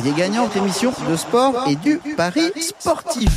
[0.00, 3.28] Parier gagnant, votre émission de sport et du pari sportif.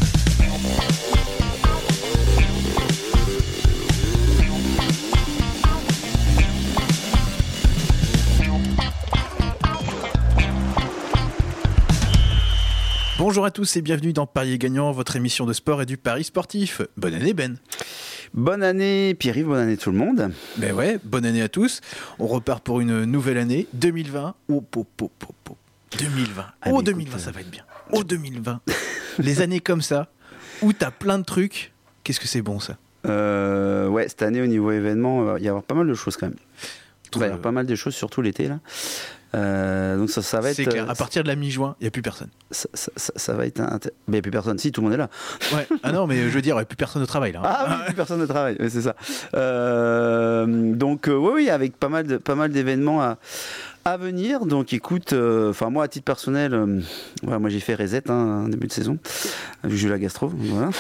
[13.18, 16.24] Bonjour à tous et bienvenue dans Parier gagnant, votre émission de sport et du pari
[16.24, 16.82] sportif.
[16.96, 17.58] Bonne année Ben.
[18.34, 20.32] Bonne année Pierre-Yves, bonne année tout le monde.
[20.56, 21.82] Ben ouais, bonne année à tous.
[22.20, 24.36] On repart pour une nouvelle année 2020.
[24.48, 25.58] Oh, oh, oh, oh, oh.
[25.98, 26.46] 2020.
[26.62, 27.64] Ah, oh mais 2020, écoute, ça va être bien.
[27.92, 28.62] Oh 2020.
[29.20, 30.08] Les années comme ça
[30.62, 31.72] où t'as plein de trucs.
[32.04, 32.78] Qu'est-ce que c'est bon ça?
[33.08, 35.94] Euh, ouais, cette année au niveau événement, euh, il va y avoir pas mal de
[35.94, 36.36] choses quand même.
[37.14, 38.60] Il va y avoir Euh, pas mal de choses, surtout l'été là.
[39.36, 40.56] Euh, donc ça, ça va être.
[40.56, 40.86] C'est clair.
[40.88, 42.30] euh, À partir de la mi-juin, il y a plus personne.
[42.52, 43.60] ça, ça- ça- ça va être.
[43.60, 44.58] un- Mais il n'y a plus personne.
[44.60, 45.10] Si, tout le monde est là.
[45.54, 45.68] Ouais.
[45.82, 47.42] Ah non, mais je veux dire, il y a plus personne au travail là.
[47.44, 48.96] Ah oui, plus personne ne travaille, oui, c'est ça.
[49.34, 53.18] Euh, donc euh, oui, oui, avec pas mal de pas mal d'événements à,
[53.86, 54.46] à venir.
[54.46, 56.82] Donc écoute, euh, enfin moi à titre personnel, euh,
[57.24, 58.98] moi j'ai fait reset hein, en début de saison,
[59.66, 60.32] j'ai eu la gastro.
[60.36, 60.70] Voilà.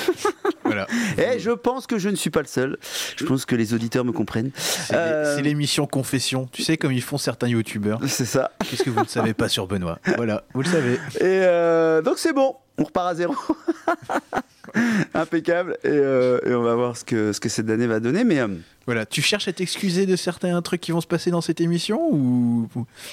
[0.65, 0.87] Voilà.
[1.17, 2.77] Et je pense que je ne suis pas le seul.
[3.17, 4.49] Je pense que les auditeurs me comprennent.
[4.55, 6.47] C'est Euh, l'émission Confession.
[6.53, 7.99] Tu sais, comme ils font certains youtubeurs.
[8.07, 8.49] C'est ça.
[8.69, 10.93] Qu'est-ce que vous ne savez pas sur Benoît Voilà, vous le savez.
[11.17, 13.35] Et euh, donc c'est bon, on repart à zéro.
[15.13, 15.77] Impeccable.
[15.83, 18.23] Et, euh, et on va voir ce que, ce que cette année va donner.
[18.23, 18.47] Mais euh,
[18.85, 21.99] Voilà, tu cherches à t'excuser de certains trucs qui vont se passer dans cette émission
[22.11, 22.67] ou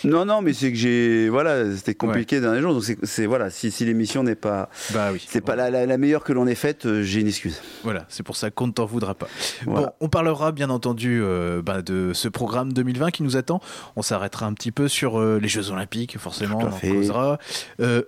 [0.05, 1.29] non, non, mais c'est que j'ai.
[1.29, 2.73] Voilà, c'était compliqué dans les jours.
[2.75, 3.27] Donc c'est-.
[3.27, 4.71] Voilà, si, si l'émission n'est pas.
[4.93, 5.25] Bah oui.
[5.29, 7.61] C'est pas la, la- la meilleure que l'on ait faite, euh, j'ai une excuse.
[7.85, 9.29] Voilà, c'est pour ça qu'on ne t'en voudra pas.
[9.67, 9.87] Voilà.
[9.89, 13.61] Bon, on parlera bien entendu euh, bah, de ce programme 2020 qui nous attend.
[13.97, 17.39] On s'arrêtera un petit peu sur euh, les Jeux Olympiques, forcément, on en causera.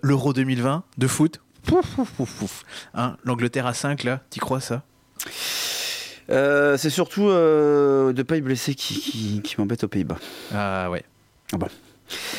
[0.03, 1.41] L'Euro 2020 de foot.
[1.67, 2.65] Pouf, pouf, pouf, pouf.
[2.95, 4.83] Hein, L'Angleterre à 5, là, t'y crois ça?
[6.31, 10.17] Euh, c'est surtout euh, de pas y blesser qui, qui, qui m'embête aux Pays-Bas.
[10.55, 11.05] Ah ouais.
[11.53, 11.67] Ah bon.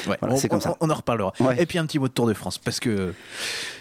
[0.08, 0.76] Ouais, Voilà, on, c'est comme ça.
[0.80, 1.34] on en reparlera.
[1.40, 1.62] Ouais.
[1.62, 3.14] Et puis un petit mot de Tour de France, parce que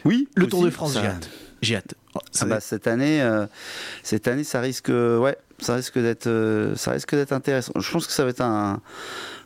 [0.04, 1.30] Oui, le Tour de France, ça- j'ai hâte.
[1.60, 1.94] J'ai hâte.
[2.14, 3.46] Oh, Ah bah, cette année, euh,
[4.02, 7.72] cette année, ça risque, ouais, ça risque d'être, euh, ça risque d'être intéressant.
[7.78, 8.80] Je pense que ça va être un,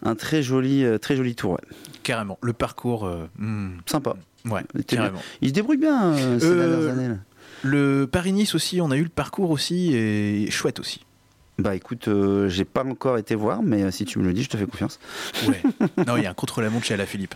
[0.02, 1.52] un très joli, euh, très joli tour.
[1.52, 1.76] ouais.
[2.02, 2.38] Carrément.
[2.42, 3.06] Le parcours.
[3.38, 4.16] hmm, Sympa.
[4.50, 5.20] Ouais, Il était carrément.
[5.40, 7.08] Il se débrouille bien euh, ces Euh, dernières années.
[7.08, 7.14] là.
[7.62, 11.00] Le Paris-Nice aussi, on a eu le parcours aussi, et chouette aussi.
[11.58, 14.42] Bah écoute, euh, j'ai pas encore été voir, mais euh, si tu me le dis,
[14.42, 15.00] je te fais confiance.
[15.48, 15.62] Ouais.
[16.06, 17.34] non, il y a un contre-la-montre chez Alaphilippe.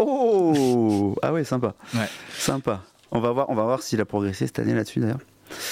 [0.00, 2.08] Oh, ah ouais, sympa, Ouais.
[2.36, 2.82] sympa.
[3.12, 5.20] On va voir, on va voir s'il a progressé cette année là-dessus d'ailleurs.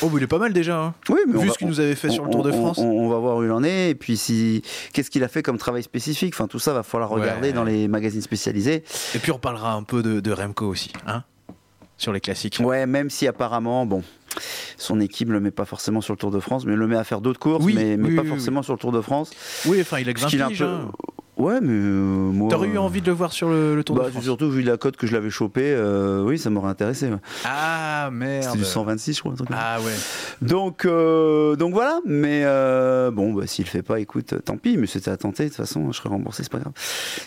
[0.03, 0.79] Oh, mais il est pas mal déjà.
[0.79, 0.95] hein.
[1.09, 2.79] Oui, mais Vu va- ce qu'il nous avait fait sur le on- Tour de France.
[2.79, 4.63] On, on va voir où il en est, et puis si
[4.93, 6.35] qu'est-ce qu'il a fait comme travail spécifique?
[6.35, 7.53] Enfin, tout ça va falloir regarder Ouais.
[7.53, 8.85] dans les magazines spécialisés.
[9.15, 11.25] Et puis on parlera un peu de, de Remco aussi, hein
[11.97, 12.59] Sur les classiques.
[12.63, 14.03] Ouais, même si apparemment, bon,
[14.77, 17.05] son équipe le met pas forcément sur le Tour de France, mais le met à
[17.05, 19.31] faire d'autres courses, Oui, mais, mais oui, pas oui, forcément sur le Tour de France.
[19.67, 20.91] Oui, enfin, il a que Parce 20 qu'il est un piges, peu- hein.
[21.39, 22.51] Ouais, mais euh, moi.
[22.51, 24.51] T'aurais eu euh, envie de le voir sur le, le Tour bah, de France surtout
[24.51, 27.09] vu la cote que je l'avais chopé, euh, oui, ça m'aurait intéressé.
[27.09, 27.17] ouais.
[27.45, 28.45] Ah, merde.
[28.45, 29.33] C'était du 126, je crois.
[29.33, 29.49] un truc.
[29.53, 29.95] Ah ouais.
[30.43, 32.43] Donc, euh, donc voilà, mais
[33.13, 35.57] bon, bah, s'il le fait pas, écoute, tant pis, mais c'était à tenter, de toute
[35.57, 36.73] façon, je serais remboursé, c'est pas grave.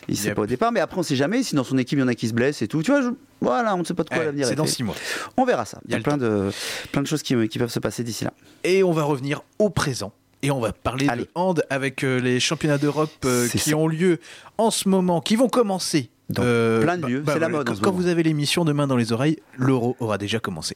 [0.07, 0.35] Il sait Yep.
[0.35, 2.07] pas au départ, mais après on sait jamais, si dans son équipe il y en
[2.07, 3.09] a qui se blessent et tout, tu vois, je-
[3.41, 4.71] voilà, on ne sait pas de quoi Eh, l'avenir c'est est dans fait.
[4.71, 4.95] 6 mois.
[5.37, 6.49] On verra ça, il y a, le plein, de,
[6.91, 8.33] plein de choses qui, qui peuvent se passer d'ici là.
[8.63, 10.13] Et on va revenir au présent.
[10.41, 11.23] Et on va parler Allez.
[11.23, 13.75] de hand avec euh, les championnats d'Europe euh, qui ça.
[13.75, 14.19] ont lieu
[14.57, 16.09] en ce moment, qui vont commencer.
[16.27, 19.11] Dans Euh, plein de lieux, c'est la mode Quand, vous avez l'émission demain dans les
[19.11, 20.75] oreilles, l'Euro aura déjà commencé.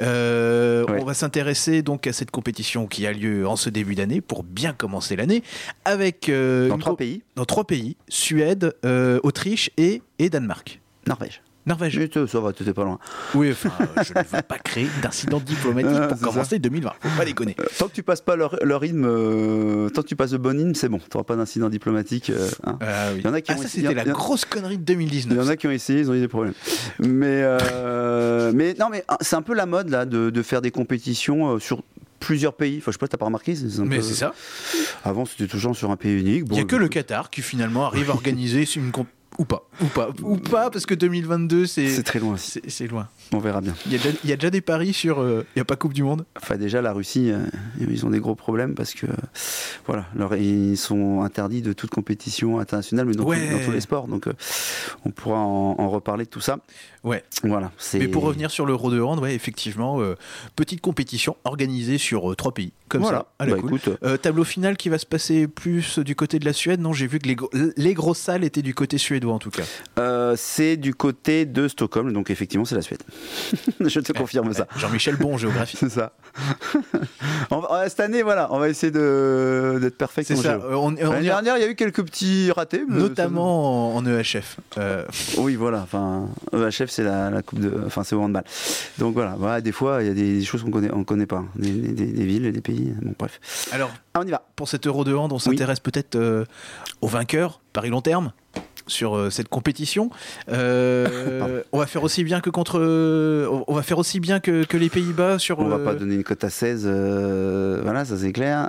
[0.00, 0.98] Euh, Ouais.
[1.00, 4.42] On va s'intéresser donc à cette compétition qui a lieu en ce début d'année pour
[4.44, 5.42] bien commencer l'année
[5.86, 8.74] avec euh, Dans trois pays, dans trois pays Suède,
[9.22, 10.80] Autriche et, et Danemark.
[11.06, 11.42] Norvège.
[11.66, 11.98] Norvège.
[11.98, 12.98] Mais tu- ça va, t'étais pas loin.
[13.34, 16.92] Oui, enfin, euh, je ne veux pas créer d'incident diplomatique Ah, pour commencer 2020.
[17.00, 17.54] Faut pas déconner.
[17.78, 20.56] Tant que tu passes pas leur, leur rythme, euh, tant que tu passes le bon
[20.56, 22.30] rythme, c'est bon, t'auras pas d'incident diplomatique.
[22.30, 22.78] euh, hein.
[22.80, 23.20] Ah oui.
[23.20, 24.96] Il y en a qui Ah, ont ça, c'était la grosse connerie de Il y
[24.96, 25.46] 2019.
[25.46, 26.54] en a qui ont essayé, ils ont eu des problèmes.
[26.98, 27.42] Mais,
[28.54, 31.82] mais non, mais c'est un peu la mode là de, de faire des compétitions sur
[32.20, 32.78] plusieurs pays.
[32.78, 34.34] Enfin, je sais pas, t'as pas remarqué c'est Mais peu- c'est ça.
[35.04, 36.44] Avant, c'était toujours sur un pays unique.
[36.46, 39.08] Il n'y a Bon, que le Qatar qui finalement arrive à organiser une comp-
[39.40, 42.36] ou pas, ou pas, ou pas, parce que 2022 c'est C'est très loin.
[42.36, 43.08] c'est loin.
[43.32, 43.74] On verra bien.
[43.86, 45.20] Il y, a déjà, il y a déjà des paris sur.
[45.20, 46.26] euh, Il n'y a pas Coupe du Monde.
[46.36, 47.38] Enfin, déjà, la Russie, euh,
[47.80, 49.06] ils ont des gros problèmes parce que,
[49.86, 53.48] voilà, leur- ils sont interdits de toute compétition internationale, mais dans, Ouais.
[53.48, 54.08] tout- dans tous les sports.
[54.08, 54.32] Donc, euh,
[55.06, 56.58] on pourra en, en reparler de tout ça.
[57.02, 57.24] Ouais.
[57.44, 57.70] Voilà.
[57.78, 60.00] c'est- Mais pour revenir sur l'Euro de hand, ouais, effectivement,
[60.56, 63.18] petite compétition organisée sur trois pays, comme voilà.
[63.20, 63.26] ça.
[63.38, 63.76] à la Bah, cool.
[63.76, 66.80] écoute, tableau final qui va se passer plus du côté de la Suède.
[66.80, 69.29] Non, j'ai vu que les, gros- les grosses salles étaient du côté suédois.
[69.34, 69.62] En tout cas.
[69.98, 73.02] Euh, c'est du côté de Stockholm, donc effectivement c'est la Suède.
[73.80, 74.66] Je te confirme ça.
[74.76, 75.76] Jean-Michel Bon, géographie.
[75.80, 76.12] C'est ça.
[77.50, 80.28] Va- cette année, voilà, on va essayer de- d'être perfect.
[80.28, 80.54] C'est ça.
[80.62, 82.84] Euh, L'année dernière, il y a eu quelques petits ratés.
[82.88, 84.56] notamment en, en EHF.
[84.78, 85.80] Euh, ça- Oui, voilà.
[85.82, 87.72] Enfin, EHF, c'est la, la coupe de.
[87.86, 88.44] Enfin, c'est au handball.
[88.98, 91.44] Donc voilà, voilà, des fois, il y a des choses qu'on connaît, on connaît pas.
[91.56, 92.92] Des, des- des villes et des pays.
[93.02, 93.68] Bon, bref.
[93.72, 94.42] alors, Ah, on y va.
[94.56, 96.44] pour cet Euro de hand, on s'intéresse peut-être euh,
[97.00, 98.32] au vainqueur, Paris long terme
[98.86, 100.10] sur euh, cette compétition.
[100.50, 104.64] Euh, on va faire aussi bien que contre, euh, on va faire aussi bien que,
[104.64, 105.58] que les Pays-Bas sur.
[105.58, 108.68] On va euh, pas donner une cote à 16, euh, voilà, ça c'est clair.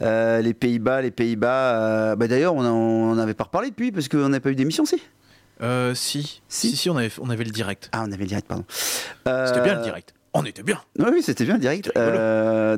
[0.00, 2.16] Les Pays-Bas, les Pays-Bas.
[2.16, 5.02] bah, D'ailleurs, on n'en avait pas reparlé depuis parce qu'on n'a pas eu d'émission, si
[5.62, 6.42] euh, si.
[6.48, 6.70] Si.
[6.70, 7.88] si, si, on avait, on avait le direct.
[7.92, 8.64] Ah, on avait le direct, pardon.
[8.70, 10.12] C'était bien le direct.
[10.32, 10.80] On était bien.
[10.98, 11.92] Oui, oui, c'était bien le direct.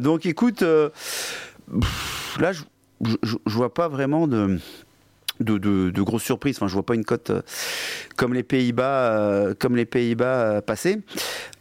[0.03, 2.63] Donc écoute, là, je,
[3.05, 4.59] je, je- je vois pas vraiment de.
[5.41, 6.57] De, de, grosses surprises.
[6.57, 7.43] Enfin, je vois pas une cote euh,
[8.17, 10.61] comme les Pays-Bas, euh, comme les Pays-Bas euh.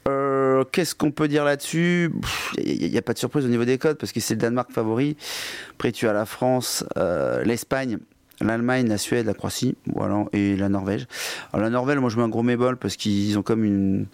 [0.07, 2.11] Euh, Qu'est-ce qu'on peut dire là-dessus?
[2.57, 4.71] Il n'y a, pas de surprise au niveau des cotes parce que c'est le Danemark
[4.71, 5.17] favori.
[5.73, 6.85] Après, tu as la France,
[7.43, 7.97] l'Espagne,
[8.45, 11.07] l'Allemagne, la Suède, la Croatie, voilà, et la Norvège.
[11.53, 14.05] Alors la Norvège, moi je mets un gros mébol parce qu'ils ont comme une,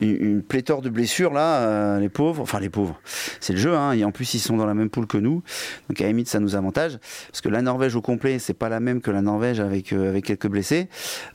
[0.00, 3.00] une, pléthore de blessures là, euh, les pauvres, enfin les pauvres,
[3.40, 5.42] c'est le jeu, hein, et en plus ils sont dans la même poule que nous,
[5.88, 6.98] donc à la ça nous avantage,
[7.30, 10.10] parce que la Norvège au complet, c'est pas la même que la Norvège avec, euh,
[10.10, 10.88] avec quelques blessés,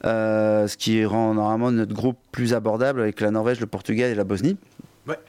[0.06, 4.16] euh, ce qui rend normalement notre groupe plus abordable avec la Norvège, le Portugal et
[4.16, 4.58] la Bosnie.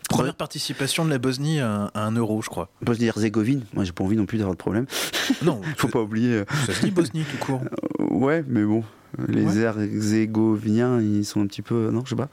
[0.08, 2.68] Première participation de la Bosnie à, un- à un euro, je crois.
[2.82, 4.86] Bosnie-Herzégovine, moi j'ai pas envie non plus d'avoir de problème,
[5.42, 6.34] Non, faut pas oublier.
[6.34, 7.62] euh, ça se dit Bosnie tout court.
[8.10, 8.84] Ouais, mais bon,
[9.28, 9.56] les Ouais.
[9.62, 11.90] Herzégoviniens, ils sont un petit peu.
[11.90, 12.28] Non, je sais pas.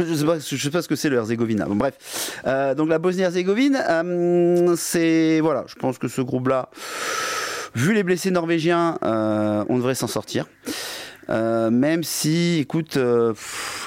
[0.00, 1.66] je sais pas, je sais pas ce que c'est le Herzégovina.
[1.66, 2.40] Bon, bref.
[2.46, 5.40] Euh, donc la Bosnie-Herzégovine, euh, c'est.
[5.40, 6.70] Voilà, je pense que ce groupe-là,
[7.74, 10.46] vu les blessés norvégiens, euh, on devrait s'en sortir.
[11.28, 13.32] Euh, même si, écoute, euh,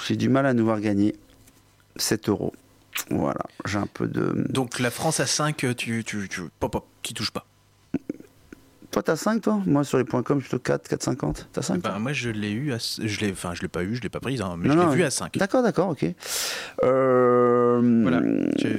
[0.08, 1.16] j'ai du mal à nous voir gagner
[1.98, 2.54] 7 euros.
[3.10, 4.46] Voilà, j'ai un peu de.
[4.50, 7.46] Donc la France à 5, tu, tu, tu, pop, pop, qui touche pas.
[8.92, 9.62] Toi, t'as 5, toi?
[9.68, 11.46] Moi, sur les points com, plutôt 4, 4,50.
[11.54, 13.96] T'as 5 Ben, moi je l'ai eu, à, je l'ai, enfin je l'ai pas eu,
[13.96, 15.06] je l'ai pas prise, hein, mais Non, je l'ai non, vu ouais.
[15.06, 15.38] à 5.
[15.38, 16.06] D'accord, d'accord, ok.
[16.84, 18.22] Euh, Voilà.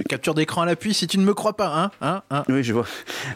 [0.08, 2.42] Capture d'écran à l'appui si tu ne me crois pas, hein, hein, hein.
[2.48, 2.86] Oui, je vois.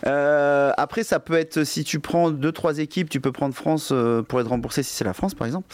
[0.09, 3.91] Euh, après, ça peut être, si tu prends deux, trois équipes, tu peux prendre France
[3.93, 5.69] euh, pour être remboursé si c'est la France, par exemple.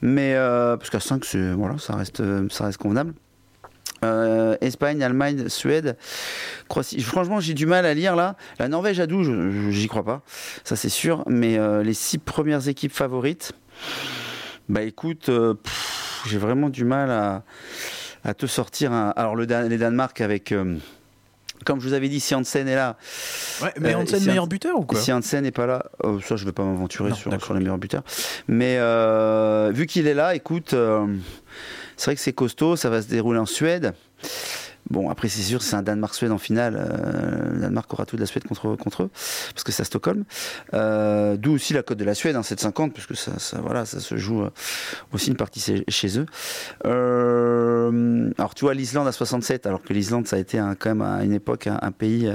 [0.00, 3.14] Mais, euh, parce qu'à 5, c'est, voilà, ça reste, euh, ça reste convenable.
[4.06, 5.96] Euh, Espagne, Allemagne, Suède,
[6.68, 7.00] Croatie.
[7.02, 8.36] Franchement, j'ai du mal à lire là.
[8.58, 10.22] La Norvège à 12, je- je- j'y crois pas,
[10.64, 11.22] ça c'est sûr.
[11.26, 13.52] Mais euh, les six premières équipes favorites,
[14.68, 15.54] bah écoute, euh,
[16.26, 17.42] j'ai vraiment du mal à,
[18.24, 18.92] à te sortir.
[18.92, 20.76] un- Alors le Dan- les Danemark avec, euh,
[21.64, 22.96] comme je vous avais dit, si Hansen est là,
[23.62, 24.98] Ouais, mais Euh, Hansen si meilleur buteur ou quoi?
[25.00, 28.02] si Hansen n'est pas là, euh, ça je vais pas m'aventurer sur, les meilleurs buteurs.
[28.48, 31.06] Mais euh, vu qu'il est là, écoute, euh,
[31.96, 33.94] c'est vrai que c'est costaud, ça va se dérouler en Suède.
[34.90, 36.76] Bon, après c'est sûr, c'est un Danemark-Suède en finale.
[36.78, 38.68] Euh, le Danemark aura tout de la Suède contre,
[39.02, 39.10] eux,
[39.52, 40.24] parce que c'est à Stockholm.
[40.74, 43.98] Euh, D'où aussi la cote de la Suède, hein, 7,50, parce que ça, voilà, ça
[43.98, 44.50] se joue euh,
[45.12, 46.26] aussi une partie chez, eux.
[48.38, 51.24] Alors tu vois, l'Islande à 67, alors que l'Islande, ça a été quand même à
[51.24, 52.30] une époque un, pays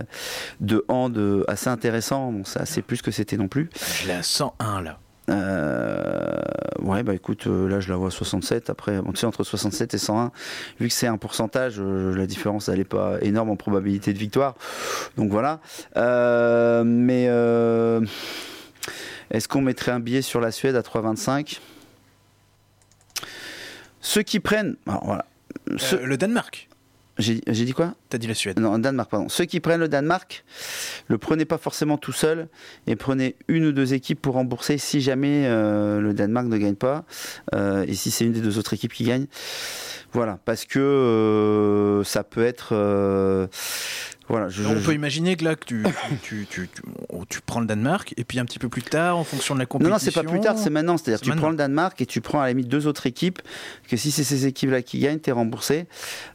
[0.60, 2.32] de hand assez intéressant.
[2.32, 3.70] Bon, ça c'est plus que c'était non plus.
[4.10, 5.00] À 101 là.
[5.32, 6.40] Euh,
[6.80, 8.70] ouais, bah écoute, euh, là je la vois à 67.
[8.70, 10.32] Après, bon, tu sais, entre 67 et 101,
[10.80, 14.18] vu que c'est un pourcentage, euh, la différence elle est pas énorme en probabilité de
[14.20, 14.56] victoire.
[15.18, 15.60] Donc voilà.
[15.98, 18.02] Euh, mais euh,
[19.32, 21.60] est-ce qu'on mettrait un billet sur la Suède à 3,25
[24.02, 24.76] Ceux qui prennent.
[24.88, 25.26] Alors voilà.
[25.78, 26.68] Ceux- le Danemark.
[27.18, 27.94] J'ai dit quoi?
[28.12, 28.60] T'as dit la Suède.
[28.60, 29.30] non, Danemark, pardon.
[29.30, 30.44] Ceux qui prennent le Danemark,
[31.08, 32.50] le prenez pas forcément tout seul
[32.86, 36.76] et prenez une ou deux équipes pour rembourser si jamais euh, le Danemark ne gagne
[36.76, 37.06] pas
[37.56, 39.28] euh, et si c'est une des deux autres équipes qui gagne.
[40.14, 42.76] Voilà, parce que euh, ça peut être.
[44.28, 45.84] voilà, je, On je- peut imaginer que là, que tu,
[46.24, 46.82] tu, tu, tu,
[47.30, 49.64] tu prends le Danemark, et puis un petit peu plus tard, en fonction de la
[49.64, 49.94] Non, compétition.
[49.94, 50.98] non, c'est pas plus tard, c'est maintenant.
[50.98, 51.42] C'est-à-dire C'est tu maintenant.
[51.44, 53.40] prends le Danemark et tu prends à la limite deux autres équipes,
[53.88, 55.86] que si c'est ces équipes-là qui gagnent, t'es remboursé.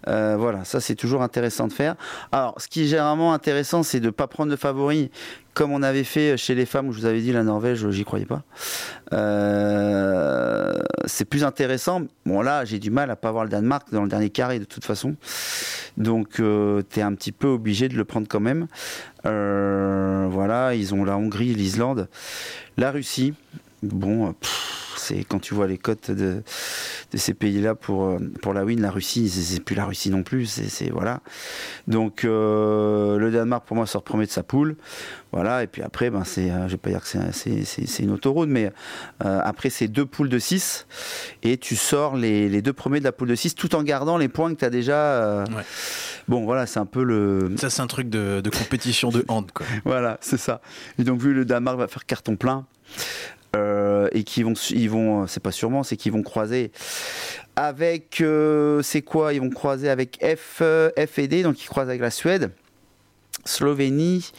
[0.07, 1.97] Voilà, ça c'est toujours intéressant de faire.
[2.33, 5.09] Alors, ce qui est généralement intéressant, c'est de pas prendre de favoris,
[5.55, 8.05] comme on avait fait chez les femmes, où je vous avais dit la Norvège, j'y
[8.05, 8.43] croyais pas.
[9.13, 12.03] Euh, c'est plus intéressant.
[12.27, 14.65] Bon, là, j'ai du mal à pas voir le Danemark dans le dernier carré, de
[14.65, 15.17] toute façon.
[15.97, 18.67] Donc, euh, t'es un petit peu obligé de le prendre quand même.
[19.25, 22.09] Euh, voilà, ils ont la Hongrie, l'Islande,
[22.77, 23.35] la Russie.
[23.83, 24.35] Bon,
[25.09, 26.43] c'est quand tu vois les cotes de,
[27.13, 28.81] de ces pays-là pour, pour la win.
[28.81, 30.47] La Russie, c'est plus la Russie non plus.
[30.47, 31.21] C'est voilà.
[31.87, 34.77] Donc le Danemark pour moi sort premier de sa poule.
[35.33, 38.73] Voilà, et puis après, ben, c'est, je vais pas dire que c'est, une autoroute, mais
[39.21, 40.87] après, c'est deux poules de 6
[41.43, 44.17] et tu sors les, les, deux premiers de la poule de 6 tout en gardant
[44.17, 45.45] les points que tu as déjà.
[46.29, 47.55] Bon, voilà, c'est un peu le.
[47.57, 49.67] Ça, c'est un truc de, compétition de hand, quoi.
[49.85, 50.61] voilà, c'est ça.
[50.99, 52.67] Et donc, vu le Danemark va faire carton plein.
[53.97, 56.71] Euh, et qui vont, ils vont, c'est pas sûrement, c'est qu'ils vont croiser
[57.57, 59.33] avec, euh, c'est quoi?
[59.33, 62.51] Ils vont croiser avec F, donc ils croisent avec la Suède,
[63.45, 64.31] Slovénie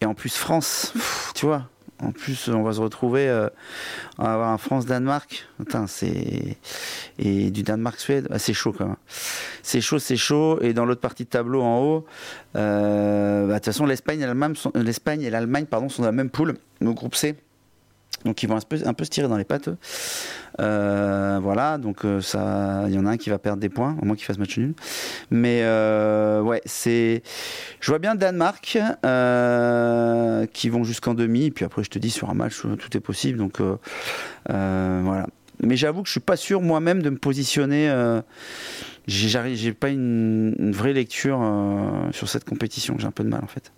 [0.00, 0.92] et en plus France.
[1.34, 1.68] tu vois,
[2.02, 3.48] en plus, on va se retrouver, euh,
[4.18, 5.46] on va avoir un France-Danemark.
[5.86, 6.56] c'est
[7.18, 8.96] et du Danemark-Suède, ah, c'est chaud quand même.
[9.62, 10.58] C'est chaud, c'est chaud.
[10.62, 12.04] Et dans l'autre partie de tableau en haut,
[12.56, 16.30] euh, bah, de toute façon, l'Espagne et l'Allemagne, l'Espagne et l'Allemagne, sont dans la même
[16.30, 17.36] poule, le groupe C.
[18.24, 19.68] Donc ils vont un peu, se tirer dans les pattes.
[20.60, 23.96] Euh, voilà, donc euh, ça, il y en a un qui va perdre des points,
[24.00, 24.74] au moins qu'il fasse match nul.
[25.30, 27.22] Mais euh, ouais, c'est,
[27.80, 28.78] je vois bien Danemark
[30.52, 33.00] qui vont jusqu'en demi, et puis après je te dis sur un match tout est
[33.00, 33.38] possible.
[33.38, 33.60] Donc
[34.46, 35.26] voilà.
[35.62, 37.88] Mais j'avoue que je suis pas sûr moi-même de me positionner
[39.06, 42.96] j'ai pas une, vraie lecture euh, sur cette compétition.
[42.98, 43.72] J'ai un peu de mal en fait.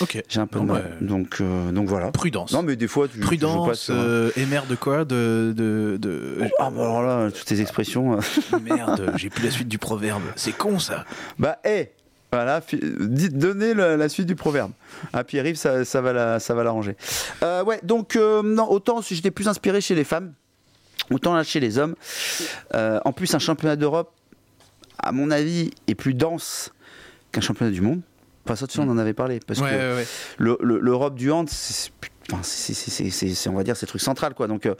[0.00, 0.22] Ok.
[0.28, 0.96] J'ai un peu de mal.
[1.00, 2.10] Donc, euh, donc voilà.
[2.12, 2.52] Prudence.
[2.52, 3.86] Non, mais des fois, tu, Prudence.
[3.86, 5.52] Tu euh, et merde de quoi De.
[5.56, 6.38] de, de...
[6.58, 8.18] Ah, bah alors là, toutes tes expressions.
[8.62, 10.22] merde, j'ai plus la suite du proverbe.
[10.36, 11.04] C'est con ça.
[11.38, 11.90] Bah, hé
[12.32, 12.60] Voilà,
[13.32, 14.72] donnez la, suite du proverbe.
[15.12, 16.12] À Pierre-Yves, ça, ça va
[16.62, 16.96] l'arranger.
[17.42, 20.32] ouais, donc, non, autant si j'étais plus inspiré chez les femmes,
[21.10, 21.94] autant là chez les hommes.
[22.74, 24.12] en plus, un championnat d'Europe,
[24.98, 26.72] à mon avis, est plus dense
[27.32, 28.00] qu'un championnat du monde.
[28.44, 29.40] Enfin, ça, on en avait parlé.
[29.46, 30.04] Parce que
[30.38, 31.90] l'Europe du hand, c'est
[32.32, 34.46] on va dire, c'est le truc central, quoi.
[34.46, 34.74] Donc euh,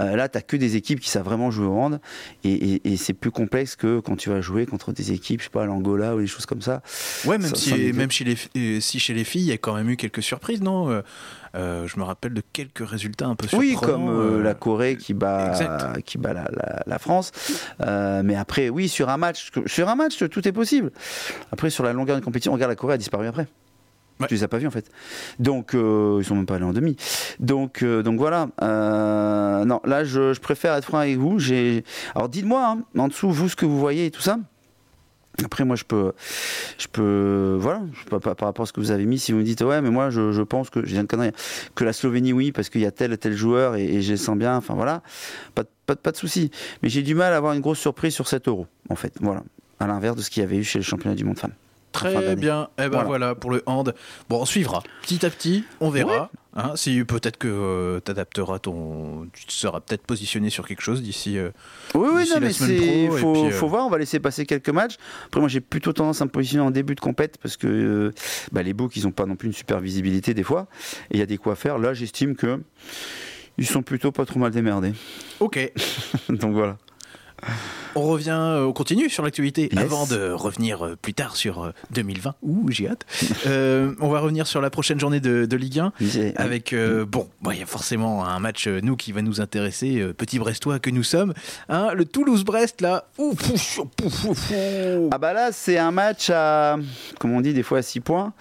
[0.00, 2.00] euh, là, tu que des équipes qui savent vraiment jouer au hand,
[2.44, 5.64] et, c'est plus complexe que quand tu vas jouer contre des équipes, je sais pas,
[5.64, 6.82] l'Angola ou des choses comme ça.
[7.24, 9.74] Ouais, même, si, même chez les, euh, si chez les filles, il y a quand
[9.74, 11.02] même eu quelques surprises, non
[11.54, 13.70] Je me rappelle de quelques résultats un peu surprenants.
[13.70, 15.52] Oui, comme la Corée qui bat,
[16.04, 16.34] qui bat
[16.86, 17.32] la, France.
[17.80, 20.92] mais après, oui, sur un match, sur un match, tout est possible.
[21.50, 23.46] Après, sur la longueur de compétition, regarde, la Corée a disparu après.
[24.28, 24.90] Tu les as pas vus en fait.
[25.38, 26.96] Donc euh, ils sont même pas allés en demi.
[27.40, 28.48] Donc euh, donc voilà.
[28.62, 31.38] Euh, non, là je, préfère être franc avec vous.
[31.38, 34.38] J'ai alors dites-moi hein, en dessous vous ce que vous voyez et tout ça.
[35.44, 36.12] Après moi je peux
[36.78, 39.62] je peux voilà par, rapport à ce que vous avez mis si vous me dites
[39.62, 41.32] ouais mais moi je, pense que je viens de conneries
[41.74, 44.56] que la Slovénie oui parce qu'il y a tel tel joueur et, je sens bien
[44.56, 45.02] enfin voilà
[45.56, 46.52] pas pas, pas de souci
[46.84, 49.42] mais j'ai du mal à avoir une grosse surprise sur 7 euros en fait voilà
[49.80, 51.54] à l'inverse de ce qu'il y avait eu chez le championnat du monde femmes.
[51.94, 52.68] Très bien.
[52.76, 53.34] Eh ben voilà.
[53.34, 53.94] pour le hand.
[54.28, 54.82] Bon, on suivra.
[55.02, 56.30] Petit à petit, on verra.
[56.56, 61.02] Hein, si peut-être que euh, tu adapteras ton, tu seras peut-être positionné sur quelque chose
[61.02, 61.38] d'ici.
[61.38, 61.50] Euh,
[61.94, 63.86] oui, oui, non, mais c'est, faut, euh, faut voir.
[63.86, 64.96] On va laisser passer quelques matchs.
[65.26, 68.12] Après, moi, j'ai plutôt tendance à me positionner en début de compète parce que
[68.52, 70.66] bah, les books, ils ont pas non plus une super visibilité des fois.
[71.10, 71.78] Et il y a des quoi faire.
[71.78, 72.60] Là, j'estime que
[73.56, 74.92] ils sont plutôt pas trop mal démerdés.
[75.40, 75.72] Ok.
[76.28, 76.76] Donc voilà.
[77.96, 82.30] On revient, euh, on continue sur l'actualité avant de revenir euh, plus tard sur 2020.
[82.30, 83.06] Euh, Ouh, j'ai hâte.
[84.00, 85.92] on va revenir sur la prochaine journée de, Ligue 1
[86.36, 86.74] avec,
[87.06, 90.90] bon, il y a forcément un match, nous, qui va nous intéresser, petit Brestois que
[90.90, 91.32] nous sommes.
[91.68, 93.06] Hein, le Toulouse-Brest, là.
[95.12, 96.76] ah bah là, c'est un match à,
[97.20, 98.32] comme on dit des fois, à 6 points.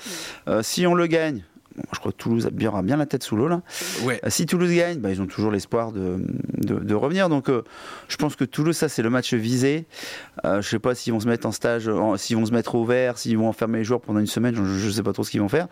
[0.64, 1.44] si on le gagne,
[1.92, 3.62] je crois que Toulouse aura bien la tête sous l'eau là.
[4.04, 4.20] Ouais.
[4.24, 6.18] Euh, si Toulouse gagne, bah, ils ont toujours l'espoir de,
[6.58, 7.30] de, revenir.
[7.30, 7.64] Donc euh,
[8.08, 9.86] je pense que Toulouse, ça c'est le match visé.
[10.46, 12.86] Euh, je sais pas s'ils vont se mettre en stage, s'ils vont se mettre au
[12.86, 14.56] vert, s'ils vont enfermer les joueurs pendant une semaine.
[14.56, 15.68] Je, ne sais pas trop ce qu'ils vont faire.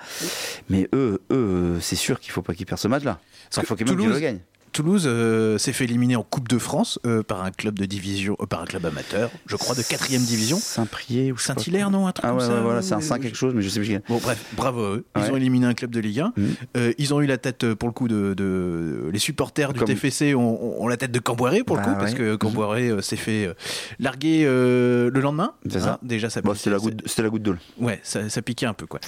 [0.70, 3.20] Mais eux, eux, c'est sûr qu'il faut pas qu'ils perdent ce match là.
[3.58, 4.42] Il faut qu'ils le gagnent.
[4.72, 8.38] Toulouse euh, s'est fait éliminer en Coupe de France euh, par un club de division,
[8.42, 10.58] euh, par un club amateur, je crois de 4 division.
[10.58, 13.38] Saint-Prié ou Saint-Hilaire, non Un truc ah, comme ouais, ça voilà, c'est un 5 quelque
[13.38, 14.00] chose, mais je sais plus.
[14.08, 15.06] Bon, bref, bravo eux.
[15.18, 16.34] Ils ont éliminé un club de Ligue 1.
[16.38, 16.80] Mm.
[16.98, 19.10] ils ont eu la tête, pour le coup, de.
[19.12, 22.36] les supporters du TFC ont, la tête de Camboiré, pour le bah coup, parce que
[22.36, 23.54] Camboiré s'est fait
[24.00, 25.54] larguer le lendemain.
[25.70, 25.94] C'est ça.
[25.94, 27.56] Hein, déjà, ça bon, C'était la, goutte, la goutte d'eau.
[27.78, 29.00] Ouais, ça, ça, piquait un peu, quoi.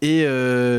[0.00, 0.26] Et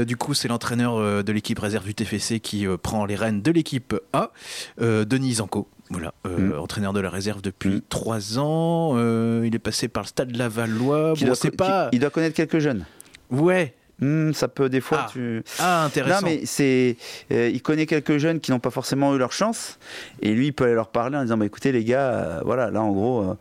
[0.06, 3.96] du coup, c'est l'entraîneur de l'équipe réserve du TFC qui prend les rênes de l'équipe
[4.12, 4.33] A.
[4.80, 5.68] Denis Zanco.
[5.90, 6.60] Voilà, euh, mm.
[6.60, 7.82] entraîneur de la réserve depuis mm.
[7.90, 8.94] trois ans.
[8.96, 11.14] Euh, il est passé par le stade Lavallois.
[11.14, 11.90] Bon, doit, pas...
[11.92, 12.86] il doit connaître quelques jeunes.
[13.30, 15.06] Ouais, Hmm, ça peut des fois.
[15.06, 15.44] Ah, tu...
[15.60, 16.22] ah intéressant.
[16.22, 16.98] Non, mais c'est,
[17.32, 19.80] euh, il connaît quelques jeunes qui n'ont pas forcément eu leur chance,
[20.22, 22.70] et lui, il peut aller leur parler en disant, bah, écoutez les gars, euh, voilà,
[22.70, 23.38] là en gros,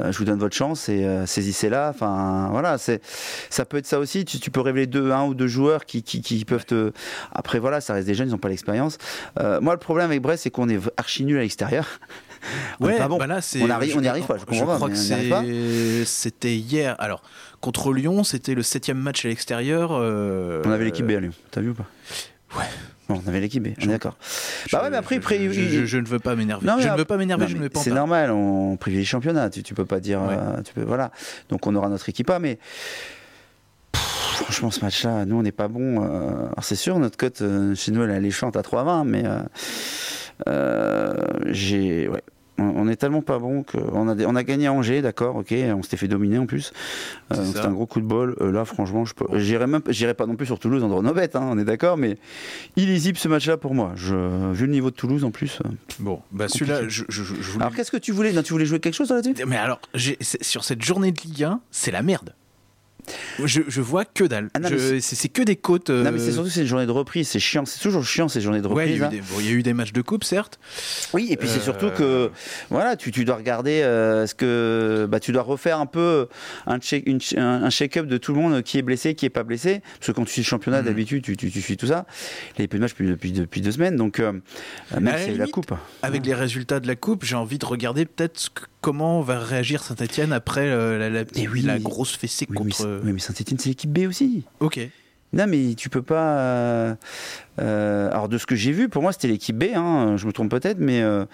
[0.00, 1.90] euh, je vous donne votre chance et saisissez-la.
[1.90, 3.00] Enfin, voilà, c'est,
[3.50, 4.24] ça peut être ça aussi.
[4.24, 6.92] Tu, peux révéler deux, un ou deux joueurs qui, qui, qui, peuvent te.
[7.32, 8.98] Après, voilà, ça reste des jeunes, ils n'ont pas l'expérience.
[9.38, 11.86] moi, le problème avec Brest, c'est qu'on est archi nul à l'extérieur.
[12.80, 13.16] on Ouais, est pas bon.
[13.18, 14.36] bah là, on arrive, on y arrive pas.
[14.36, 14.76] Je Je comprends pas.
[14.76, 15.42] crois que on pas.
[15.42, 16.94] c'est- c'était hier.
[16.98, 17.22] Alors,
[17.60, 19.90] contre Lyon, c'était le septième match à l'extérieur.
[19.92, 21.32] euh, On avait l'équipe B à Lyon.
[21.50, 21.86] T'as vu ou pas?
[22.56, 22.64] Ouais.
[23.08, 23.68] Bon, on avait l'équipe B.
[23.80, 24.16] On est d'accord.
[24.66, 26.66] je- Bah ouais, mais après, je, après, je, il- je- je ne veux pas m'énerver.
[26.80, 27.96] Je ne veux pas m'énerver, je ne pends C'est pas.
[27.96, 29.48] normal, on privilégie le championnat.
[29.50, 30.20] Tu, tu peux pas dire.
[30.22, 30.34] Ouais.
[30.36, 31.10] euh, tu peux, voilà.
[31.48, 32.58] Donc on aura notre équipe A, mais.
[33.92, 36.02] Pff, Franchement, ce match-là, nous, on n'est pas bon.
[36.04, 37.42] euh, Alors, c'est sûr, notre cote
[37.74, 39.38] chez nous, elle est alléchante à 3,20, mais euh,
[40.48, 41.14] euh,
[41.46, 42.08] j'ai.
[42.08, 42.22] Ouais.
[42.58, 45.52] On- est tellement pas bon qu'on a, des- on a gagné à Angers, d'accord, ok,
[45.74, 46.72] on s'était fait dominer en plus.
[47.32, 47.44] Euh.
[47.44, 48.36] C'était un gros coup de bol.
[48.40, 51.02] Euh, là, franchement, je peux- j'irai même, j'irai pas non plus sur Toulouse en droit
[51.12, 52.16] bête, hein, on est d'accord, mais
[52.76, 53.92] illisible ce match-là pour moi.
[53.96, 55.58] Je, vu le niveau de Toulouse en plus.
[55.64, 55.68] euh.
[55.98, 57.64] Bon, bah celui-là, je, je, je voulais.
[57.64, 58.32] Alors qu'est-ce que tu voulais?
[58.32, 59.44] Non, tu voulais jouer quelque chose là-dessus?
[59.46, 62.34] Mais alors, j'ai- sur cette journée de Ligue 1, c'est la merde.
[63.44, 64.48] Je, je vois que dalle.
[64.54, 64.58] Ah
[65.00, 65.90] c'est- que des côtes.
[65.90, 68.28] euh, Non, mais c'est surtout c'est une journée de reprise, c'est chiant, c'est toujours chiant
[68.28, 68.98] ces journées de il reprise.
[68.98, 69.10] y, hein.
[69.30, 70.58] bon, il y a eu des matchs de coupe, certes.
[71.12, 72.30] Oui, et puis c'est surtout Euh, que
[72.70, 76.28] voilà, tu, tu dois regarder euh, ce que bah, tu dois refaire un peu
[76.66, 79.30] un check une- un, un check-up de tout le monde qui est blessé, qui est
[79.30, 80.86] pas blessé, parce que quand tu suis le championnat Mhm.
[80.86, 82.06] d'habitude, tu, tu, tu suis tout ça.
[82.56, 84.32] Il n'y a plus de match depuis, depuis, depuis deux semaines, donc euh,
[84.94, 85.72] même À la y la coupe.
[86.02, 89.38] Avec les résultats de la coupe, j'ai envie de regarder peut-être ce que- comment va
[89.38, 91.62] réagir Saint-Etienne après euh, la, la, oui.
[91.62, 93.00] la grosse fessée Oui, mais, contre.
[93.04, 94.44] oui, mais Saint-Etienne, c'est l'équipe B aussi.
[94.60, 94.78] Ok.
[95.32, 96.38] Non, mais tu peux pas.
[96.38, 96.94] euh,
[97.60, 99.64] euh, alors, de ce que j'ai vu, pour moi, c'était l'équipe B.
[99.74, 101.24] Hein, je me trompe peut-être, mais euh,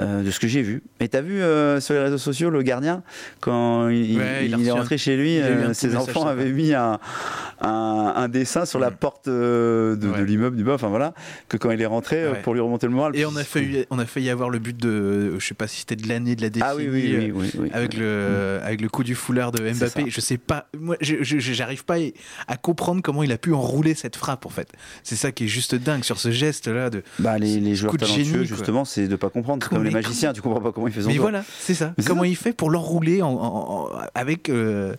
[0.00, 0.82] euh, de ce que j'ai vu.
[1.00, 3.02] Et t'as vu euh, sur les réseaux sociaux le gardien
[3.40, 6.50] quand il, Ouais, il- il a il est rentré chez lui, euh, ses enfants avaient
[6.50, 6.98] mis un,
[7.60, 10.74] un, un dessin sur la porte de, l'immeuble du bas.
[10.74, 11.14] Enfin voilà,
[11.48, 12.40] que quand il est rentré Ouais.
[12.42, 13.14] pour lui remonter le moral.
[13.16, 15.80] Et on a failli, on a failli avoir le but de, je sais pas si
[15.80, 16.70] c'était de l'année, de la décennie.
[16.72, 17.70] Ah oui, oui, oui, oui, oui.
[17.72, 21.96] Avec le, avec le coup du foulard de Mbappé, je sais pas, moi j'arrive pas
[22.48, 24.68] à comprendre comment il a pu enrouler cette frappe en fait.
[25.02, 27.02] C'est ça qui est juste dingue sur ce geste là de.
[27.18, 29.66] Bah, les, les joueurs talentueux, génie, justement, c'est de pas comprendre.
[29.68, 31.06] Comme les il- magiciens, tu comprends pas comment ils font.
[31.06, 31.94] Mais voilà, c'est ça.
[31.96, 34.94] Mais Comment il fait pour l'enrouler en, en- en- avec, euh,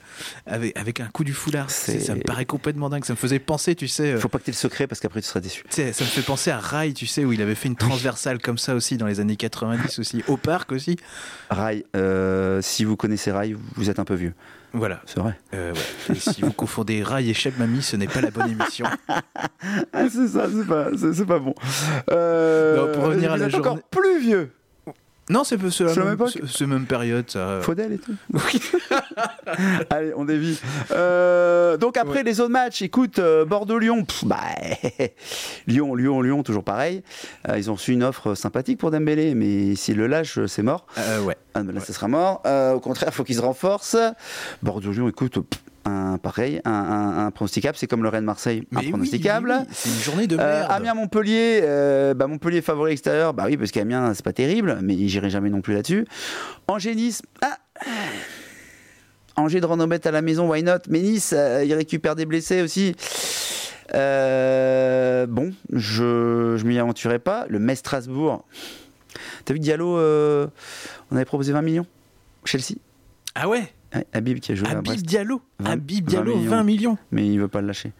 [0.45, 3.05] avec avec un coup du foulard Ça me paraît complètement dingue.
[3.05, 4.13] Ça me faisait penser, tu sais.
[4.13, 5.63] euh, Faut pas que tu le secret parce qu'après tu seras déçu.
[5.69, 8.57] ça me fait penser à Rai, tu sais, où il avait fait une transversale comme
[8.57, 10.95] ça aussi dans les années 90 aussi, au parc aussi.
[11.49, 14.33] Rai, euh, si vous connaissez Rai, vous êtes un peu vieux.
[14.73, 15.01] Voilà.
[15.05, 15.39] C'est vrai.
[15.53, 15.71] Euh,
[16.09, 16.15] ouais.
[16.15, 18.85] Et si vous confondez Rai et Chef Mamie, ce n'est pas la bonne émission.
[19.93, 21.55] Ah, c'est ça, c'est pas, c'est, pas bon.
[22.11, 24.51] Euh, Non, pour revenir à la journée- encore plus vieux.
[25.27, 27.59] Non, c'est la la même, époque c'est- même période, ça.
[27.63, 28.13] Faudel et tout.
[29.89, 30.59] Allez, on dévie.
[30.91, 34.37] Euh, donc après les autres matchs, écoute, euh, Bordeaux-Lyon, bah,
[35.67, 37.01] Lyon, Lyon, Lyon, toujours pareil.
[37.49, 40.85] Euh, ils ont reçu une offre sympathique pour Dembélé, mais s'il le lâche, c'est mort.
[41.23, 41.35] Ouais.
[41.55, 42.41] Ah, là, ça sera mort.
[42.75, 43.97] Au contraire, il faut qu'ils se renforcent.
[44.61, 48.85] Bordeaux-Lyon, écoute, pff, un pareil, un, un, un pronosticable, c'est comme le Rennes-Marseille, un Mais
[48.85, 49.51] oui, pronosticable.
[49.57, 50.71] oui, oui, c'est une journée de Euh, merde.
[50.71, 55.29] Amiens-Montpellier, euh, bah, Montpellier favori extérieur, bah oui, parce qu'Amiens, c'est pas terrible, mais j'irai
[55.29, 56.05] jamais non plus là-dessus.
[56.67, 57.57] Angers-Nice, ah
[59.37, 60.79] Angers de Renobet à la maison, why not?
[60.89, 62.95] Mais Nice, euh, il récupère des blessés aussi.
[63.93, 67.45] Bon, je, je m'y aventurerai pas.
[67.49, 68.45] Le Metz Strasbourg.
[69.45, 71.85] T'as vu Diallo On avait proposé 20 millions?
[72.45, 72.75] Chelsea
[73.35, 73.63] Ah Ouais,
[74.13, 75.41] Habib qui a joué à Habib Brest, Diallo.
[75.59, 76.49] 20 Habib 20 Diallo, millions.
[76.51, 76.97] 20 millions.
[77.11, 77.91] mais il veut pas le lâcher.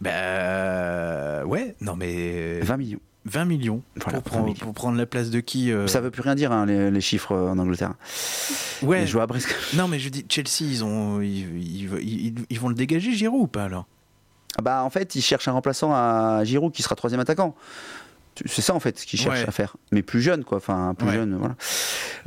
[0.00, 3.00] Bah ouais, non mais 20 millions.
[3.24, 4.64] 20 millions Voilà, pour, 20 prendre, millions.
[4.64, 7.00] pour prendre la place de qui euh, Ça veut plus rien dire, hein, les, les
[7.02, 7.92] chiffres euh, en Angleterre.
[8.80, 9.02] Ouais.
[9.02, 9.48] Il joue à Brest.
[9.74, 13.42] Non mais je dis Chelsea, ils ont ils, ils- ils- ils vont le dégager Giroud
[13.42, 13.86] ou pas alors?
[14.56, 17.54] Ah Bah, en fait, il cherche un remplaçant à Giroud qui sera troisième attaquant.
[18.46, 19.48] C'est ça en fait ce qu'il cherche Ouais.
[19.48, 19.76] à faire.
[19.92, 20.58] Mais plus jeune, quoi.
[20.58, 21.14] Enfin, plus Ouais.
[21.14, 21.56] jeune, voilà.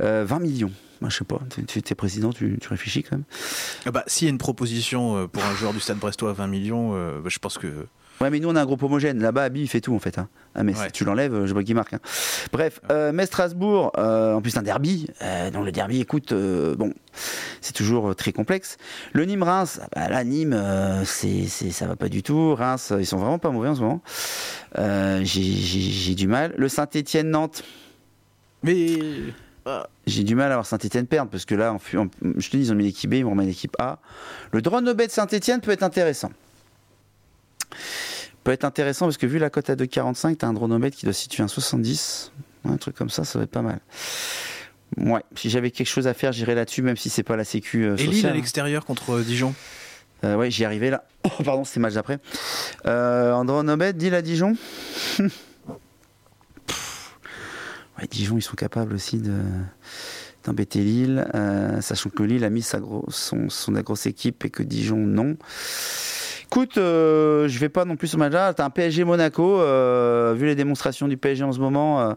[0.00, 0.70] Euh, 20 millions.
[1.00, 1.40] Moi, je sais pas.
[1.66, 3.24] Tu es président, tu, tu réfléchis quand même.
[3.86, 6.32] Ah bah s'il y a une proposition euh, pour un joueur du Stade Brestois à
[6.32, 7.86] 20 millions, euh, bah, je pense que
[8.20, 9.20] Ouais, mais nous, on a un groupe homogène.
[9.20, 10.16] Là-bas, Abi, il fait tout en fait.
[10.18, 10.28] hein.
[10.54, 10.86] Ah, mais Ouais.
[10.86, 11.94] si tu l'enlèves, je vois qui marque.
[11.94, 11.98] hein.
[12.52, 15.08] Bref, euh, Metz-Strasbourg, euh, en plus un derby.
[15.22, 16.94] Euh, dans le derby, écoute, euh, bon,
[17.60, 18.76] c'est toujours euh, très complexe.
[19.12, 22.54] Le Nîmes-Reims, ah bah, là, Nîmes, euh, c'est, c'est- ça va pas du tout.
[22.54, 24.02] Reims, euh, ils sont vraiment pas mauvais en ce moment.
[24.78, 26.54] Euh, j'ai, du mal.
[26.56, 27.62] Le Saint-Etienne-Nantes.
[28.62, 28.98] mais
[30.06, 32.74] J'ai du mal à voir Saint-Etienne perdre parce que là, je te dis, ils ont
[32.74, 33.98] mis l'équipe B, ils vont remettre l'équipe A.
[34.52, 36.32] Le drone de Saint-Etienne peut être intéressant.
[38.44, 41.12] Peut être intéressant parce que vu la cote à 2,45, t'as un drone qui doit
[41.12, 42.32] situer à 70.
[42.64, 43.80] Un truc comme ça, ça va être pas mal.
[44.98, 47.84] Ouais, si j'avais quelque chose à faire, j'irais là-dessus, même si c'est pas la sécu
[47.84, 48.34] euh, et Lille à sociale.
[48.34, 49.54] l'extérieur contre euh, Dijon?
[50.24, 51.04] Euh, ouais, j'y arrivais là.
[51.38, 52.18] Oh, pardon, le match d'après.
[52.86, 54.56] Euh, Andron Obed, Lille à Dijon.
[58.10, 59.32] Dijon, ils sont capables aussi de
[60.44, 64.50] d'embêter Lille, euh, sachant que Lille a mis sa, gros, son, son grosse équipe et
[64.50, 65.36] que Dijon non.
[66.42, 68.52] Écoute, euh, je vais pas non plus sur match-là.
[68.52, 69.60] T'as un PSG Monaco.
[69.60, 72.10] Euh, vu les démonstrations du PSG en ce moment,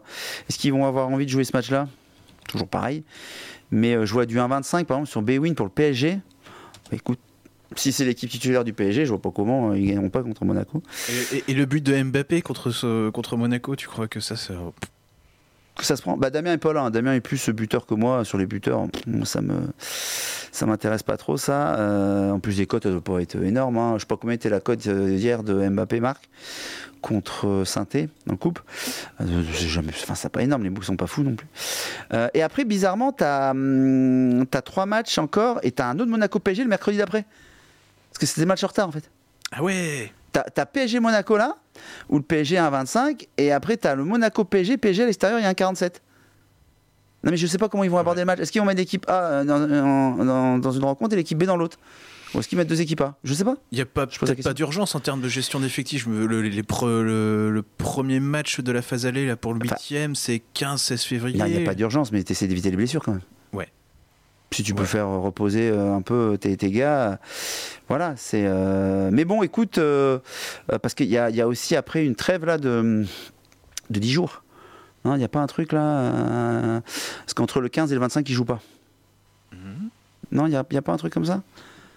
[0.48, 1.86] est-ce qu'ils vont avoir envie de jouer ce match-là?
[2.48, 3.04] Toujours pareil.
[3.70, 6.18] Mais je vois du 1-25 par exemple sur Bwin pour le PSG.
[6.90, 7.20] Bah, écoute,
[7.74, 10.82] si c'est l'équipe titulaire du PSG, je vois pas comment ils gagneront pas contre Monaco.
[11.48, 14.54] Et, le but de Mbappé contre, ce, contre Monaco, tu crois que ça, c'est
[15.84, 16.16] ça se prend?
[16.16, 16.82] Bah, Damien est pas là.
[16.82, 16.90] Hein.
[16.90, 18.86] Damien est plus buteur que moi sur les buteurs.
[19.24, 19.54] Ça me,
[20.52, 21.78] ça m'intéresse pas trop ça.
[21.78, 23.76] Euh, en plus des cotes, elles doivent pas être énormes.
[23.76, 23.94] Hein.
[23.96, 26.28] Je sais pas combien était la cote euh, hier de Mbappé Marc
[27.02, 28.60] contre euh, Sainté en coupe.
[29.20, 30.62] jamais, enfin, c'est pas énorme.
[30.64, 31.48] Les boucs sont pas fous non plus.
[32.34, 36.10] et après, bizarrement, tu as, hum, as, trois matchs encore et tu as un autre
[36.10, 37.26] Monaco PSG le mercredi d'après.
[38.16, 39.10] Parce que c'était des matchs en retard en fait.
[39.52, 40.10] Ah ouais.
[40.32, 41.58] T'as as PSG Monaco là
[42.08, 45.06] où le PSG a un 25, et après, tu as le Monaco PSG, PSG à
[45.06, 46.00] l'extérieur, il y a un 47.
[47.24, 48.40] Non, mais je sais pas comment ils vont aborder le match.
[48.40, 51.76] Est-ce qu'ils vont mettre l'équipe A euh, dans, une rencontre et l'équipe B dans l'autre?
[52.34, 53.18] Ou est-ce qu'ils mettent deux équipes A?
[53.22, 53.56] Je sais pas.
[53.70, 56.06] Il n'y a pas, pas d'urgence en termes de gestion d'effectifs.
[56.06, 61.38] Le, le, premier match de la phase allée là, pour le 8 c'est 15-16 février.
[61.38, 63.20] Il n'y a pas d'urgence, mais tu d'éviter les blessures quand même.
[64.52, 67.18] Si tu peux faire reposer euh, un peu tes, tes gars,
[67.88, 68.14] voilà.
[68.16, 68.44] C'est.
[68.46, 70.18] Euh, mais bon, écoute, euh,
[70.80, 73.04] parce qu'il y a, aussi après une trêve là de
[73.90, 74.42] de 10 jours.
[75.04, 76.80] Il n'y a pas un truc là
[77.20, 78.60] Parce qu'entre le 15 et le 25, ils jouent pas.
[79.52, 79.90] Mhm.
[80.32, 81.42] Non, il n'y a, a, pas un truc comme ça?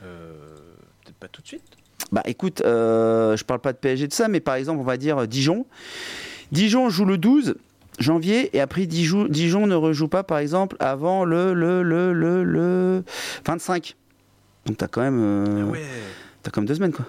[0.02, 1.64] Peut-être pas tout de suite.
[2.12, 5.28] Bah écoute, je parle pas de PSG de ça, mais par exemple, on va dire
[5.28, 5.66] Dijon.
[6.52, 7.56] Dijon joue le 12
[8.00, 12.44] janvier et après Dijon, Dijon ne rejoue pas par exemple avant le, le, le, le,
[12.44, 13.04] le
[13.46, 13.96] 25.
[14.66, 15.74] Donc t'as quand même euh,
[16.46, 17.06] as quand même deux semaines quoi.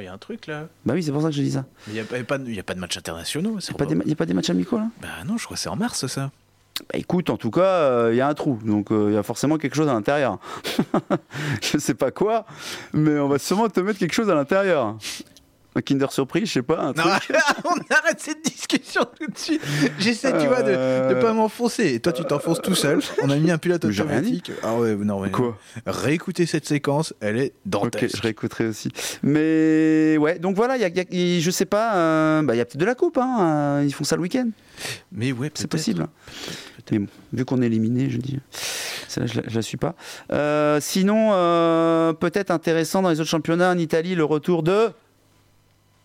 [0.00, 0.66] Il y a un truc là.
[0.84, 1.66] Bah oui, c'est pour ça que je dis ça.
[1.86, 3.58] Il n'y a, a, pas de matchs internationaux.
[3.60, 4.88] Il n'y a, pas des matchs amicaux là?
[5.00, 6.32] Bah non, je crois que c'est en mars ça.
[6.80, 9.16] Bah écoute, en tout cas, euh, il y a un trou, donc euh, il y
[9.16, 10.40] a forcément quelque chose à l'intérieur.
[11.62, 12.46] je sais pas quoi,
[12.92, 14.96] mais on va sûrement te mettre quelque chose à l'intérieur.
[15.76, 16.80] Un Kinder Surprise, je sais pas.
[16.80, 17.06] Un truc.
[17.64, 19.60] on arrête cette discussion tout de suite.
[19.98, 21.20] J'essaie, tu vois, de ne euh.
[21.20, 21.94] pas m'enfoncer.
[21.94, 23.00] Et toi, tu t'enfonces tout seul.
[23.22, 24.52] On a mis un pilote automatique.
[24.62, 25.30] Ah ouais, non, mais.
[25.30, 25.58] Quoi?
[25.84, 28.04] Réécoutez cette séquence, elle est dantesque.
[28.04, 28.90] Ok, je réécouterai aussi.
[29.24, 32.60] Mais ouais, donc voilà, y a, y a, je sais pas, euh, bah, il y
[32.60, 33.18] a peut-être de la coupe.
[33.18, 34.48] Hein, euh, ils font ça le week-end.
[35.10, 36.06] Mais ouais, c'est possible.
[36.92, 38.38] Mais bon, vu qu'on est éliminé, je dis.
[39.08, 39.96] Ça, je, je la suis pas.
[40.80, 41.30] sinon,
[42.20, 44.92] peut-être intéressant dans les autres championnats en Italie, le retour de.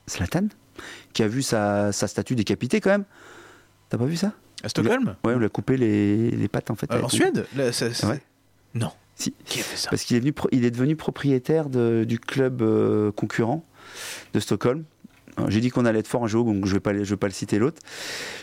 [0.10, 0.48] Zlatan,
[1.14, 3.06] qui a vu sa, statue décapitée quand même.
[3.90, 4.34] T'as pas vu ça?
[4.64, 5.16] À Stockholm?
[5.24, 6.92] Ouais, on lui a coupé les, pattes en fait.
[6.92, 7.46] Euh, en Suède?
[8.74, 8.92] Non.
[9.16, 9.34] Si.
[9.46, 9.90] Qui a fait ça?
[9.90, 13.66] Parce qu'il est, venu, il est devenu propriétaire du club euh, concurrent
[14.34, 14.84] de Stockholm.
[15.48, 17.28] J'ai dit qu'on allait être fort un jour, donc je vais pas, je vais pas
[17.28, 17.82] le citer l'autre.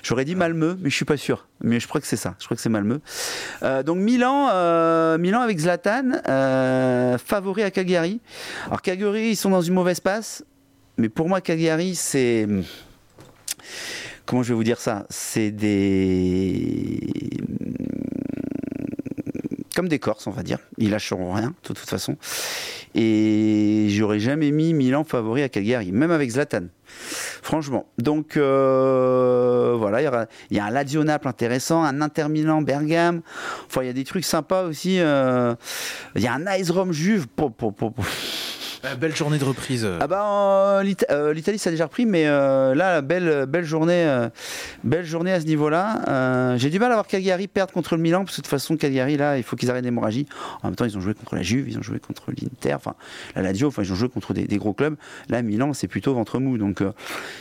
[0.03, 1.47] J'aurais dit Malmö, mais je suis pas sûr.
[1.61, 2.37] Mais je crois que c'est ça.
[2.39, 3.01] Je crois que c'est Malmö.
[3.63, 4.47] Euh, donc Milan,
[5.19, 6.13] Milan avec Zlatan,
[7.19, 8.23] favori à Cagliari.
[8.67, 10.43] Alors Cagliari, ils sont dans une mauvaise passe.
[10.99, 12.47] Mais pour moi, Cagliari, c'est.
[14.25, 15.07] Comment je vais vous dire ça?
[15.11, 16.99] C'est des.
[19.75, 20.59] Comme des Corses, on va dire.
[20.79, 22.17] Ils lâcheront rien, de toute façon.
[22.95, 26.69] Et j'aurais jamais mis Milan favori à Cagliari, même avec Zlatan.
[26.87, 27.87] Franchement.
[27.99, 33.21] Donc euh, voilà, il y, a un Lazio Naples intéressant, un Inter Milan Bergame.
[33.67, 34.99] Enfin, il y a des trucs sympas aussi.
[34.99, 35.55] Euh,
[36.15, 37.27] il y a un Ice Rome Juve.
[38.99, 39.89] Belle journée de reprise.
[40.01, 44.29] Ah bah euh, l'Italie ça a déjà repris, mais euh, là belle belle journée, euh,
[44.85, 46.57] belle journée à ce niveau-là.
[46.57, 48.77] J'ai du mal à voir Cagliari perdre contre le Milan parce que de toute façon
[48.77, 50.27] Cagliari là il faut qu'ils arrêtent l'hémorragie.
[50.63, 52.95] En même temps ils ont joué contre la Juve, ils ont joué contre l'Inter, enfin
[53.35, 54.97] la Lazio, enfin ils ont joué contre des, gros clubs.
[55.29, 56.83] Là Milan c'est plutôt ventre mou, donc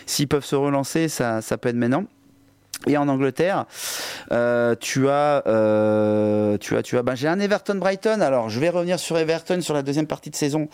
[0.05, 2.05] s'ils peuvent se relancer ça ça peut être maintenant.
[2.87, 3.65] Et en Angleterre,
[4.31, 7.03] euh, tu as, euh, tu as, tu as.
[7.03, 8.21] Ben, j'ai un Everton Brighton.
[8.21, 10.67] Alors, je vais revenir sur Everton sur la deuxième partie de saison.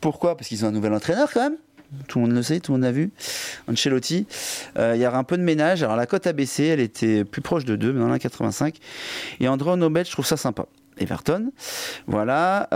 [0.00, 0.36] Pourquoi?
[0.36, 1.56] Parce qu'ils ont un nouvel entraîneur quand même.
[2.08, 3.12] Tout le monde le sait, tout le monde l'a vu.
[3.68, 4.26] Ancelotti.
[4.78, 5.82] Euh, il y aura un peu de ménage.
[5.82, 6.64] Alors, la cote a baissé.
[6.64, 8.74] Elle était plus proche de 2, maintenant 1,85.
[9.40, 10.66] Et André Nobel, je trouve ça sympa.
[10.98, 11.50] Everton.
[12.06, 12.68] Voilà.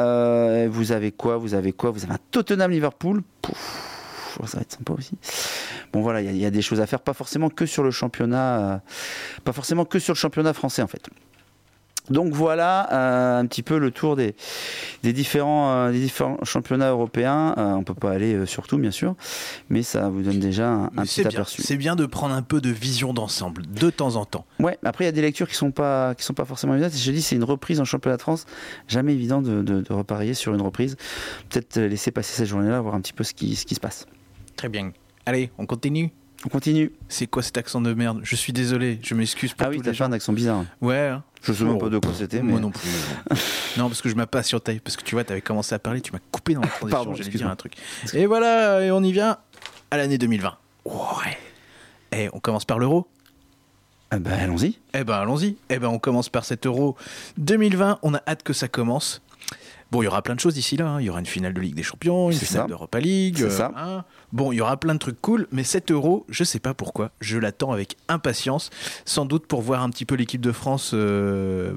[0.71, 1.37] vous avez quoi?
[1.37, 1.91] Vous avez quoi?
[1.91, 3.23] Vous avez un Tottenham Liverpool.
[4.47, 5.17] Ça va être sympa aussi
[5.93, 8.59] bon voilà, il y, a des choses à faire, pas forcément que sur le championnat,
[8.59, 8.79] euh,
[9.45, 11.09] pas forcément que sur le championnat français en fait.
[12.11, 14.35] Donc voilà euh, un petit peu le tour des,
[15.03, 17.55] différents, euh, des différents championnats européens.
[17.59, 19.15] on peut pas aller sur tout bien sûr,
[19.69, 21.61] mais ça vous donne déjà un, petit aperçu.
[21.61, 24.47] C'est bien de prendre un peu de vision d'ensemble de temps en temps.
[24.59, 26.97] Ouais, après il y a des lectures qui sont pas qui sont pas forcément évidentes.
[26.97, 28.47] Je dis c'est une reprise en championnat de France,
[28.89, 30.97] jamais évident de, de, reparier sur une reprise.
[31.51, 34.07] Peut-être laisser passer cette journée-là, voir un petit peu ce qui, ce qui se passe.
[34.59, 34.93] Très bien.
[35.25, 36.11] Allez, on continue
[36.45, 36.93] On continue.
[37.09, 38.21] C'est quoi cet accent de merde?
[38.25, 40.65] Je suis désolé, je m'excuse pour Ah oui, t'as fait un accent bizarre.
[40.81, 40.99] Ouais.
[41.09, 41.23] hein.
[41.43, 42.51] Je sais même pas de quoi c'était, mais.
[42.53, 42.89] Moi non plus.
[43.79, 44.81] non, parce que je m'impatientais.
[44.81, 46.89] Parce que tu vois, t'avais commencé à parler, tu m'as coupé dans la transition.
[46.91, 47.53] Pardon, J'allais dire excuse-moi.
[47.53, 47.75] un truc.
[48.15, 49.39] Et voilà, et on y vient
[49.91, 50.57] à l'année 2020.
[50.87, 51.39] Ouais.
[52.13, 53.07] Et on commence par l'euro?
[54.11, 54.79] Ah bah, allons-y.
[54.95, 55.57] Eh ben allons-y.
[55.69, 56.97] Eh ben on commence par cet Euro
[57.37, 57.99] 2020.
[58.03, 59.23] On a hâte que ça commence.
[59.91, 60.87] Bon, il y aura plein de choses d'ici là.
[60.89, 61.01] hein.
[61.01, 63.37] Il y aura une finale de Ligue des Champions, une finale d'Europa League.
[63.39, 63.73] C'est euh, ça.
[63.77, 64.05] hein.
[64.33, 67.11] Bon, il y aura plein de trucs cool, mais cet Euro, je sais pas pourquoi,
[67.21, 68.69] je l'attends avec impatience.
[69.07, 71.73] Sans doute pour voir un petit peu l'équipe de France euh,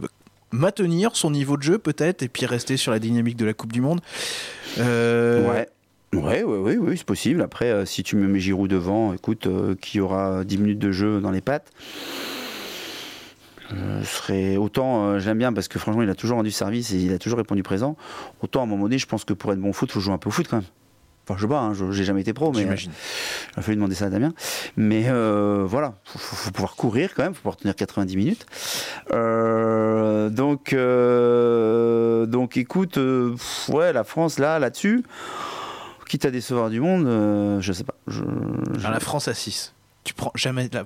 [0.51, 3.71] maintenir son niveau de jeu peut-être, et puis rester sur la dynamique de la Coupe
[3.71, 4.01] du Monde.
[4.79, 5.69] Euh, Ouais.
[6.13, 7.41] Ouais, ouais, ouais, ouais, c'est possible.
[7.41, 9.47] Après, euh, si tu me mets Giroud devant, écoute,
[9.79, 11.71] qui aura 10 minutes de jeu dans les pattes,
[14.01, 16.97] je serais autant, euh, j'aime bien parce que franchement, il a toujours rendu service et
[16.97, 17.95] il a toujours répondu présent.
[18.41, 20.13] Autant à un moment donné, je pense que pour être bon au foot, faut jouer
[20.13, 20.65] un peu au foot quand même.
[21.27, 22.91] Enfin, je sais pas, hein, j'ai jamais été pro, mais euh, J'imagine.
[23.55, 24.33] il a fallu demander ça à Damien.
[24.75, 28.45] Mais euh, voilà, faut, faut- faut pouvoir courir quand même, faut pouvoir tenir 90 minutes.
[29.11, 33.35] Euh, donc, euh, donc écoute, euh,
[33.69, 35.03] ouais, la France là, là-dessus,
[36.07, 37.95] quitte à décevoir du monde, euh, je sais pas.
[38.07, 38.23] Je,
[38.79, 39.73] je- À la France à 6.
[40.03, 40.83] Tu prends jamais la.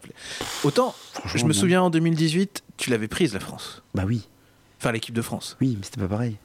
[0.65, 0.93] Autant,
[1.23, 1.53] je me non.
[1.53, 3.83] souviens en 2018, tu l'avais prise la France.
[3.93, 4.27] Bah oui,
[4.79, 5.57] Enfin, l'équipe de France.
[5.61, 6.37] oui, mais c'était pas pareil.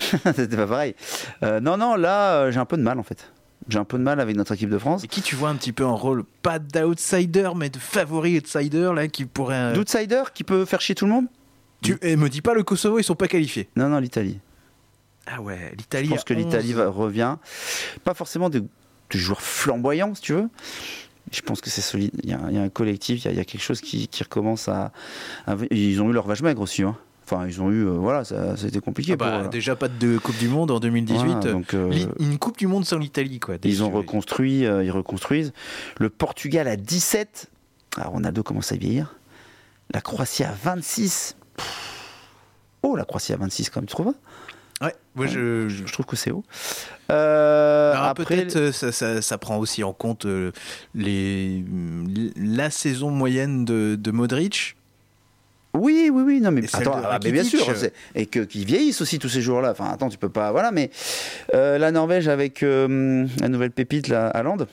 [0.24, 0.94] c'était pas pareil.
[1.42, 3.32] Euh, non, non, là, euh, j'ai un peu de mal en fait.
[3.68, 5.04] J'ai un peu de mal avec notre équipe de France.
[5.04, 8.92] Et qui tu vois un petit peu en rôle, pas d'outsider, mais de favori outsider,
[8.94, 9.56] là, qui pourrait.
[9.56, 11.26] euh, D'outsider qui peut faire chier tout le monde?
[11.82, 11.96] Tu...
[12.02, 13.68] Et me dis pas le Kosovo, ils sont pas qualifiés.
[13.76, 14.38] Non, non, l'Italie.
[15.26, 16.06] Ah ouais, l'Italie.
[16.06, 16.76] Je pense que l'Italie 11.
[16.76, 17.36] va- revient.
[18.04, 20.48] Pas forcément de, de joueurs flamboyants, si tu veux.
[21.32, 22.12] Je pense que c'est solide.
[22.22, 23.62] Il y, a, il y a un collectif, il y a, il y a quelque
[23.62, 24.92] chose qui, qui recommence à,
[25.46, 26.82] à- Ils ont eu leur vache maigre aussi.
[26.82, 26.96] hein.
[27.24, 27.84] Enfin, ils ont eu.
[27.84, 29.14] euh, voilà, ça, ça a été compliqué.
[29.14, 31.18] Ah bah, pour, euh, déjà pas de Coupe du Monde en 2018.
[31.24, 33.56] voilà, donc, euh, Une Coupe du Monde sans l'Italie, quoi.
[33.64, 35.52] ils ont reconstruit, euh, ils reconstruisent.
[35.98, 37.50] Le Portugal à 17.
[37.96, 39.16] Ah, Ronaldo commence à vieillir.
[39.92, 41.36] La Croatie à 26.
[41.56, 41.92] Pff.
[42.82, 44.14] Oh, la Croatie à 26, quand même, tu trouves
[44.82, 45.68] Ouais, moi je.
[45.68, 46.44] je- Je trouve que c'est haut.
[47.10, 50.50] Euh, après, peut-être euh, ça, ça- ça prend aussi en compte euh,
[50.94, 51.64] les,
[52.36, 54.76] la saison moyenne de, de Modric.
[55.72, 57.66] Oui, oui, oui, non, mais attends, ah, mais bien sûr,
[58.14, 59.70] et que qu'ils vieillissent aussi tous ces jours-là.
[59.72, 60.90] Enfin, attends, tu peux pas, voilà, mais
[61.54, 64.68] euh, la Norvège avec euh, la nouvelle pépite, la Hollande,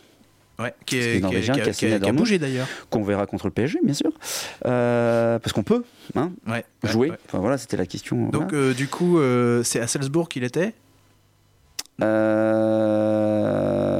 [0.60, 2.18] Ouais, qui, est- qui, a- qui a qui a- signé à qui a Dortmund.
[2.20, 2.68] bougé d'ailleurs.
[2.92, 4.12] qu'on verra contre le PSG, bien sûr,
[4.68, 5.84] Euh, parce qu'on peut,
[6.16, 7.08] hein, Ouais, jouer.
[7.08, 7.20] ouais, ouais.
[7.28, 8.30] Enfin voilà, c'était la question.
[8.30, 8.58] Donc voilà.
[8.70, 10.74] euh, du coup, euh, c'est à Salzbourg qu'il était?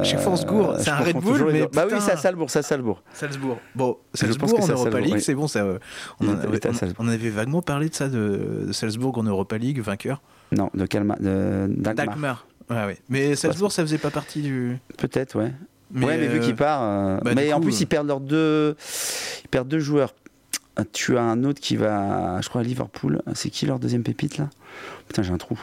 [0.04, 2.62] Chez Forsgour, c'est je un Red Bull, mais bah oui, c'est à Salzbourg, c'est à
[2.62, 3.02] Salzbourg.
[3.12, 3.58] Salzbourg.
[3.74, 5.64] Bon, Je pense Salzbourg que en Europa League, c'est bon, ça.
[6.20, 6.60] On, en avait,
[6.98, 10.20] on- on vaguement parlé de ça, de, Salzbourg en Europa League, vainqueur.
[10.52, 12.06] Non, de Kalma, de Dagmar.
[12.06, 12.46] Dagmar.
[12.70, 12.98] Ouais, ouais.
[13.08, 14.78] Mais Salzbourg, ça faisait pas partie du.
[14.98, 15.52] Peut-être, ouais.
[15.92, 16.82] Mais, ouais, mais vu euh, qu'il part.
[16.82, 18.76] euh, bah, mais en coup, plus, euh, ils perdent leurs deux.
[19.44, 20.14] Ils perdent deux joueurs.
[20.92, 23.22] Tu as un autre qui va, je crois, à Liverpool.
[23.34, 24.50] C'est qui leur deuxième pépite là?
[25.06, 25.56] Putain, j'ai un trou.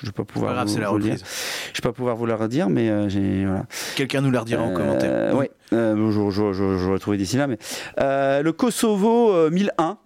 [0.00, 0.54] Je vais pas pouvoir.
[0.54, 1.12] grave, vous, c'est la vous le dire.
[1.14, 1.28] reprise.
[1.74, 3.66] Je vais pas pouvoir vous le redire, mais euh, j'ai voilà.
[3.96, 5.36] Quelqu'un nous la redira en Euh, commentaire.
[5.36, 7.58] Ouais, euh, je, je, je, je vais retrouver d'ici là, mais
[8.00, 9.98] euh, le Kosovo euh, 1001.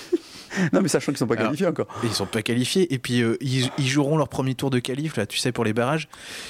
[0.72, 1.88] non, mais sachant qu'ils sont pas Alors, qualifiés encore.
[2.04, 5.16] Ils sont pas qualifiés et puis euh, ils, ils joueront leur premier tour de qualif
[5.18, 6.08] là, tu sais pour les barrages.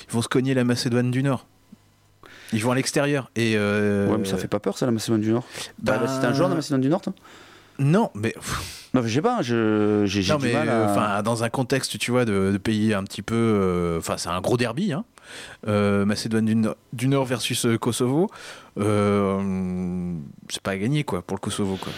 [0.09, 1.47] Ils vont se cogner la Macédoine du Nord.
[2.53, 5.21] Ils vont à l'extérieur et euh, Ouais, mais ça fait pas peur, ça, la Macédoine
[5.21, 5.45] du Nord.
[5.79, 7.13] bah, Bah, C'était un joueur de la Macédoine du Nord, toi
[7.79, 8.35] Non, mais
[8.95, 10.85] Non, mais je sais pas, je- j'ai j'ai non du mais mal à.
[10.91, 14.31] enfin dans un contexte tu vois de, de pays un petit peu euh, enfin c'est
[14.31, 15.05] un gros derby hein.
[15.67, 18.31] Euh, Macédoine du, Nord- du Nord versus Kosovo
[18.99, 20.15] euh,
[20.49, 21.93] c'est pas à gagner quoi pour le Kosovo quoi.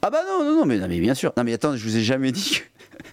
[0.00, 1.32] Ah bah non, non, non, mais, non, mais bien sûr.
[1.36, 2.62] Non, mais attends, je vous ai jamais dit.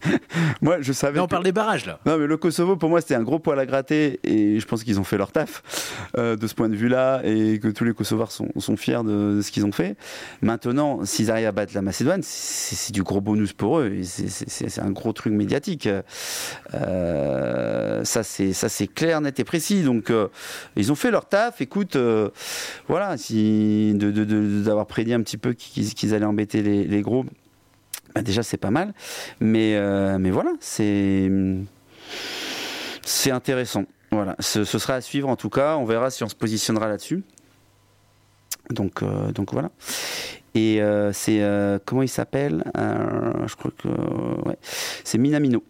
[0.61, 1.17] moi, je savais.
[1.17, 1.99] Là on que- parle des barrages là.
[2.05, 4.83] Non, mais le Kosovo, pour moi, c'était un gros poil à gratter et je pense
[4.83, 5.63] qu'ils ont fait leur taf
[6.17, 9.37] euh, de ce point de vue-là et que tous les Kosovars sont, sont fiers de,
[9.37, 9.95] de ce qu'ils ont fait.
[10.41, 14.91] Maintenant, s'ils arrivent à battre la Macédoine, c'est du gros bonus pour eux c'est- un
[14.91, 15.87] gros truc médiatique.
[16.73, 19.83] Euh, ça, c'est clair, net et précis.
[19.83, 20.27] Donc, euh,
[20.75, 21.61] ils ont fait leur taf.
[21.61, 21.97] Écoute,
[22.87, 27.01] voilà, si de- de- de- d'avoir prédit un petit peu qu'ils allaient embêter les, les
[27.01, 27.25] gros.
[28.19, 28.93] Bah, déjà, c'est pas mal.
[29.39, 31.29] Mais, euh, mais voilà, c'est.
[33.05, 33.85] C'est intéressant.
[34.11, 35.75] Voilà, ce, ce sera à suivre en tout cas.
[35.77, 37.23] On verra si on se positionnera là-dessus.
[38.71, 39.69] Donc, euh, donc voilà.
[40.55, 41.41] Et euh, c'est
[41.85, 42.63] comment il s'appelle?
[42.75, 43.87] Je crois que
[44.47, 44.57] ouais,
[45.03, 45.63] c'est Minamino.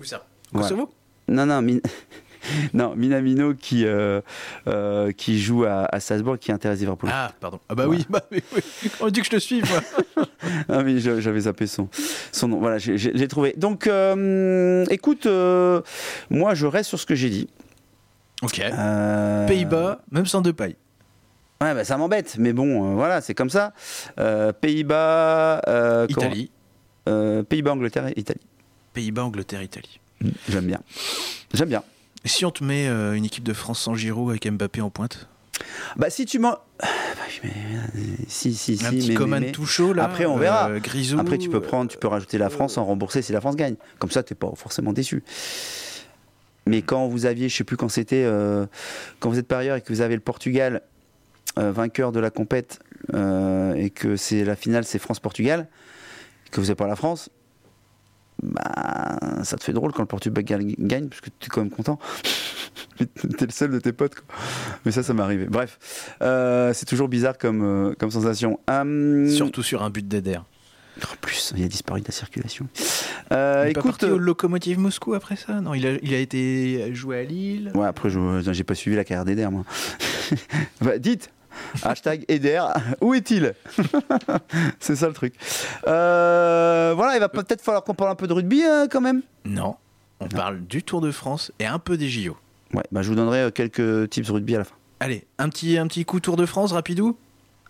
[0.00, 0.24] Où ça?
[0.52, 0.68] Voilà.
[0.68, 0.92] Kosovo?
[1.28, 1.80] Non, non, Min-
[2.74, 4.20] non, Minamino qui euh,
[4.66, 7.10] euh, qui joue à, à Salzbourg, qui intéresse Liverpool.
[7.12, 7.60] Ah pardon.
[7.68, 8.60] Ah bah oui, bah oui, oui.
[9.00, 10.26] On dit que je te suis moi.
[10.68, 11.88] Ah mais je- j'avais zappé son,
[12.32, 12.58] son nom.
[12.58, 13.54] Voilà, j'ai- trouvé.
[13.56, 15.26] Donc, euh, écoute,
[16.30, 17.48] moi je reste sur ce que j'ai dit.
[18.42, 18.60] OK.
[19.46, 20.74] Pays-Bas, même sans deux pailles.
[21.60, 23.72] Ouais, bah, ça m'embête, mais bon, voilà, c'est comme ça.
[24.60, 25.62] Pays-Bas.
[26.08, 26.50] Italie.
[27.06, 28.40] Pays-Bas, Angleterre et Italie.
[28.94, 30.00] Pays-Bas, Angleterre, Italie.
[30.48, 30.80] J'aime bien.
[31.54, 31.82] J'aime bien.
[32.24, 35.28] Si on te met une équipe de France sans Giroud avec Mbappé en pointe?
[35.96, 36.56] Bah si tu m'en...
[38.28, 38.86] Si, si, si.
[38.86, 40.04] Un petit Coman tout chaud là.
[40.04, 40.70] Après on verra.
[40.70, 43.40] Euh, Grisou, Après tu peux prendre, tu peux rajouter la France sans rembourser si la
[43.40, 43.76] France gagne.
[43.98, 45.22] Comme ça t'es pas forcément déçu.
[46.66, 48.66] Mais quand vous aviez, je sais plus quand c'était, euh,
[49.18, 50.82] quand vous êtes par ailleurs et que vous avez le Portugal
[51.58, 52.78] euh, vainqueur de la compète
[53.12, 55.66] et que c'est la finale c'est France-Portugal,
[56.50, 57.30] que vous n'avez pas la France,
[58.42, 60.42] bah ça te fait drôle quand le Portugal
[60.78, 61.98] gagne parce que tu es quand même content.
[63.38, 64.14] T'es le seul de tes potes.
[64.14, 64.24] Quoi.
[64.84, 65.46] Mais ça, ça m'est arrivé.
[65.46, 65.78] Bref,
[66.22, 68.60] euh, c'est toujours bizarre comme, euh, comme sensation.
[68.68, 70.38] Hum, Surtout sur un but d'Eder.
[71.02, 72.68] En plus, il a disparu de la circulation.
[73.32, 76.18] Euh, il est pas parti au Locomotive Moscou après ça Non, il a, il a
[76.18, 77.72] été joué à Lille.
[77.74, 79.64] Ouais, après, j'ai pas suivi la carrière d'Eder, moi.
[80.82, 81.30] bah, dites
[81.82, 82.62] Hashtag Eder,
[83.00, 83.54] où est-il
[84.80, 85.34] C'est ça le truc.
[85.84, 89.22] voilà, il va peut-être falloir qu'on parle un peu de rugby quand même.
[89.44, 89.76] Non,
[90.20, 92.36] on parle du Tour de France et un peu des JO.
[92.74, 94.74] Ouais, bah je vous donnerai euh, quelques tips rugby à la fin.
[95.00, 97.18] Allez, un petit, un petit coup Tour de France, rapidou?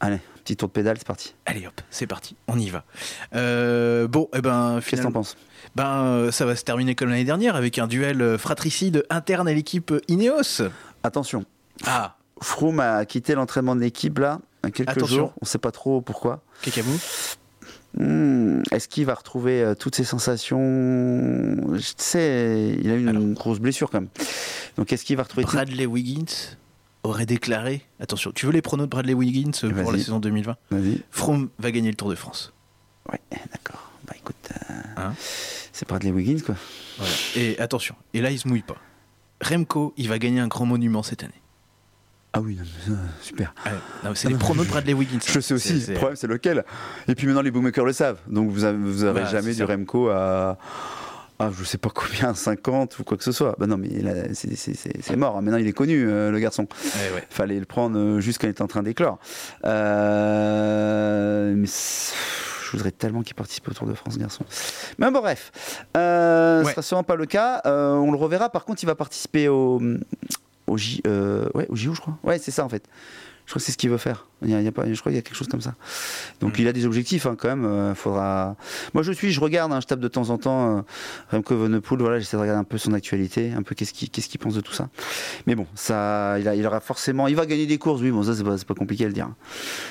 [0.00, 1.34] Allez, petit tour de pédale, c'est parti.
[1.46, 2.84] Allez hop, c'est parti, on y va.
[3.34, 5.36] Euh, bon, et eh ben, Qu'est-ce que t'en penses?
[5.74, 9.54] ben, euh, ça va se terminer comme l'année dernière avec un duel fratricide interne à
[9.54, 10.62] l'équipe Ineos.
[11.02, 11.44] Attention.
[11.86, 12.16] Ah.
[12.42, 14.40] Froome a quitté l'entraînement de l'équipe là,
[14.72, 15.16] quelques Attention.
[15.16, 15.35] jours.
[15.40, 16.42] On sait pas trop pourquoi.
[16.62, 16.98] Kekabou
[17.98, 20.59] Hmm, est-ce qu'il va retrouver euh, toutes ses sensations?
[21.74, 24.09] Je sais, il a eu une grosse blessure quand même.
[24.78, 26.57] Donc est-ce qu'il va retrouver Bradley Wiggins
[27.02, 29.50] aurait déclaré attention, tu veux les pronos de Bradley Wiggins
[29.83, 31.02] pour la saison 2020 Vas-y.
[31.11, 32.52] Froome va gagner le Tour de France.
[33.11, 33.90] Ouais, d'accord.
[34.07, 34.37] Bah écoute,
[34.70, 35.14] euh, hein?
[35.72, 36.55] c'est Bradley Wiggins quoi.
[37.37, 38.76] Et attention, et là il se mouille pas.
[39.42, 41.41] Remco, il va gagner un grand monument cette année.
[42.34, 42.58] Ah oui,
[43.20, 43.54] super.
[43.66, 45.18] Ah, c'est les pronos de Bradley Wiggins.
[45.26, 46.64] Je sais aussi, le problème c'est lequel.
[47.08, 48.18] Et puis maintenant les bookmakers le savent.
[48.26, 50.56] Donc vous n'aurez vous jamais du Remco à,
[51.38, 53.54] à, je sais pas combien, 50 ou quoi que ce soit.
[53.58, 53.90] Bah non, mais
[54.32, 55.42] c'est mort.
[55.42, 56.66] Maintenant il est connu, euh, le garçon.
[56.84, 59.18] Il Fallait le prendre euh, juste quand il était en train d'éclore.
[59.66, 64.46] Euh, mais je voudrais tellement qu'il participe au Tour de France, garçon.
[64.96, 65.52] Mais bon, bref,
[65.98, 67.60] euh, sera sûrement pas le cas.
[67.66, 68.48] on le reverra.
[68.48, 69.82] Par contre, il va participer au,
[70.72, 72.18] au, J, euh, ouais, au JO, je crois.
[72.22, 72.88] Ouais, c'est ça en fait.
[73.44, 74.26] Je crois que c'est ce qu'il veut faire.
[74.42, 75.74] Il y a, pas, je crois qu'il y a quelque chose comme ça.
[76.40, 76.62] Donc mm.
[76.62, 77.64] il a des objectifs hein, quand même.
[77.64, 78.56] Euh, faudra.
[78.94, 80.82] Moi je suis, je regarde, hein, je tape de temps en temps euh,
[81.30, 82.00] Remco Evenepoel.
[82.00, 84.54] Voilà, j'essaie de regarder un peu son actualité, un peu qu'est-ce qu'il qu'est-ce qu'il pense
[84.54, 84.88] de tout ça.
[85.46, 88.00] Mais bon, ça, il, a, il aura forcément, il va gagner des courses.
[88.00, 89.28] Oui, bon ça c'est pas, pas compliqué à le dire.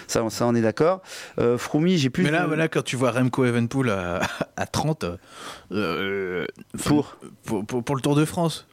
[0.07, 1.01] Ça, ça on est d'accord.
[1.37, 2.23] Euh, Froumi, j'ai plus.
[2.23, 4.21] Mais là, voilà, quand tu vois Remco Evenepoel à,
[4.55, 5.05] à 30
[5.71, 6.45] euh,
[6.83, 8.65] pour, pour, pour le Tour de France.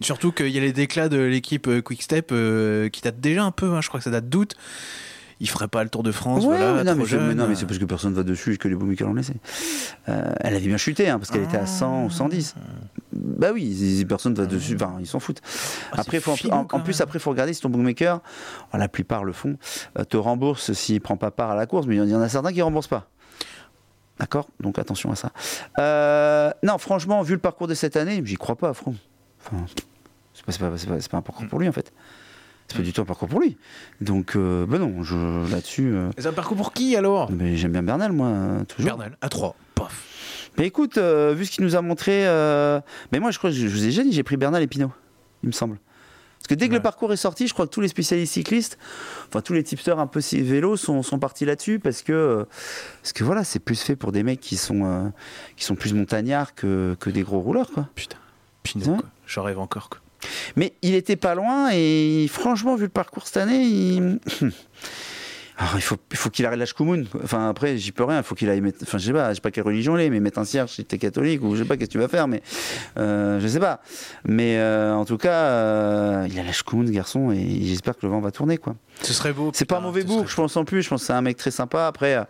[0.00, 3.50] Surtout qu'il y a les déclats de l'équipe euh, Quickstep euh, qui datent déjà un
[3.50, 4.54] peu, hein, je crois que ça date d'août.
[5.38, 6.82] Il ferait pas le Tour de France, voilà.
[6.82, 9.34] non, mais, c'est parce que personne va dessus et que les bookmakers l'ont laissé.
[10.08, 12.54] Euh, elle avait bien chuté, hein, parce qu'elle était à 100 ou 110.
[13.12, 15.42] Bah oui, personne va dessus, enfin, ils s'en foutent.
[15.92, 18.22] Ah, après, faut, en, plus, après, il faut regarder si ton bookmaker,
[18.72, 19.58] la plupart le font,
[20.08, 22.52] te rembourse s'il prend pas part à la course, mais il y en a certains
[22.54, 23.10] qui remboursent pas.
[24.18, 24.48] D'accord?
[24.60, 25.32] Donc attention à ça.
[26.62, 28.72] non, franchement, vu le parcours de cette année, j'y crois pas,
[30.34, 31.92] C'est pas, pas, un parcours pour lui en fait.
[32.68, 33.56] C'est pas du tout un parcours pour lui.
[34.00, 35.94] Donc, euh, ben non, je, là-dessus.
[35.94, 37.30] Euh, c'est un parcours pour qui alors?
[37.30, 38.96] mais J'aime bien Bernal, moi, toujours.
[38.96, 40.50] Bernal, à 3, paf.
[40.58, 42.24] Mais écoute, euh, vu ce qu'il nous a montré.
[43.12, 44.90] Mais moi, je crois que je, vous ai déjà dit, j'ai pris Bernal et Pinot,
[45.42, 45.78] il me semble.
[46.38, 48.78] Parce que dès que le parcours est sorti, je crois que tous les spécialistes cyclistes,
[49.28, 52.46] enfin tous les tipsters un peu vélo sont, sont partis là-dessus parce que,
[53.02, 55.12] parce que voilà, c'est plus fait pour des mecs qui sont,
[55.56, 57.88] qui sont plus montagnards que, que des gros rouleurs, quoi.
[57.96, 58.18] Putain,
[58.66, 58.98] Pinot.
[59.26, 60.00] J'en rêve encore, quoi.
[60.56, 64.18] Mais il était pas loin et franchement, vu le parcours cette année, il.
[65.74, 67.04] il faut, il faut qu'il arrête la Shkumun.
[67.22, 68.18] Enfin, après, j'y peux rien.
[68.18, 68.78] Il faut qu'il aille mettre.
[68.82, 70.70] Enfin, je sais pas, je sais pas quelle religion il est, mais mettre un cierge
[70.70, 72.42] si t'es catholique ou je sais pas qu'est-ce que tu vas faire, mais
[72.98, 73.80] euh, je sais pas.
[74.24, 78.08] Mais euh, en tout cas, euh, il a la Shkumun, garçon, et j'espère que le
[78.08, 78.76] vent va tourner, quoi.
[79.02, 79.50] Ce serait beau.
[79.54, 80.82] C'est pas un mauvais bout, je pense en plus.
[80.82, 81.86] Je pense que c'est un mec très sympa.
[81.86, 82.26] Après.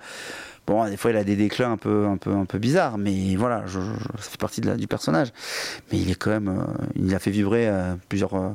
[0.66, 3.37] Bon, des fois, il a des déclins un peu, un peu, un peu bizarres, mais
[3.37, 3.79] voilà, je,
[4.18, 5.29] ça fait partie de la, du personnage.
[5.92, 8.50] Mais il est quand même, euh, il a fait vibrer euh, plusieurs, euh,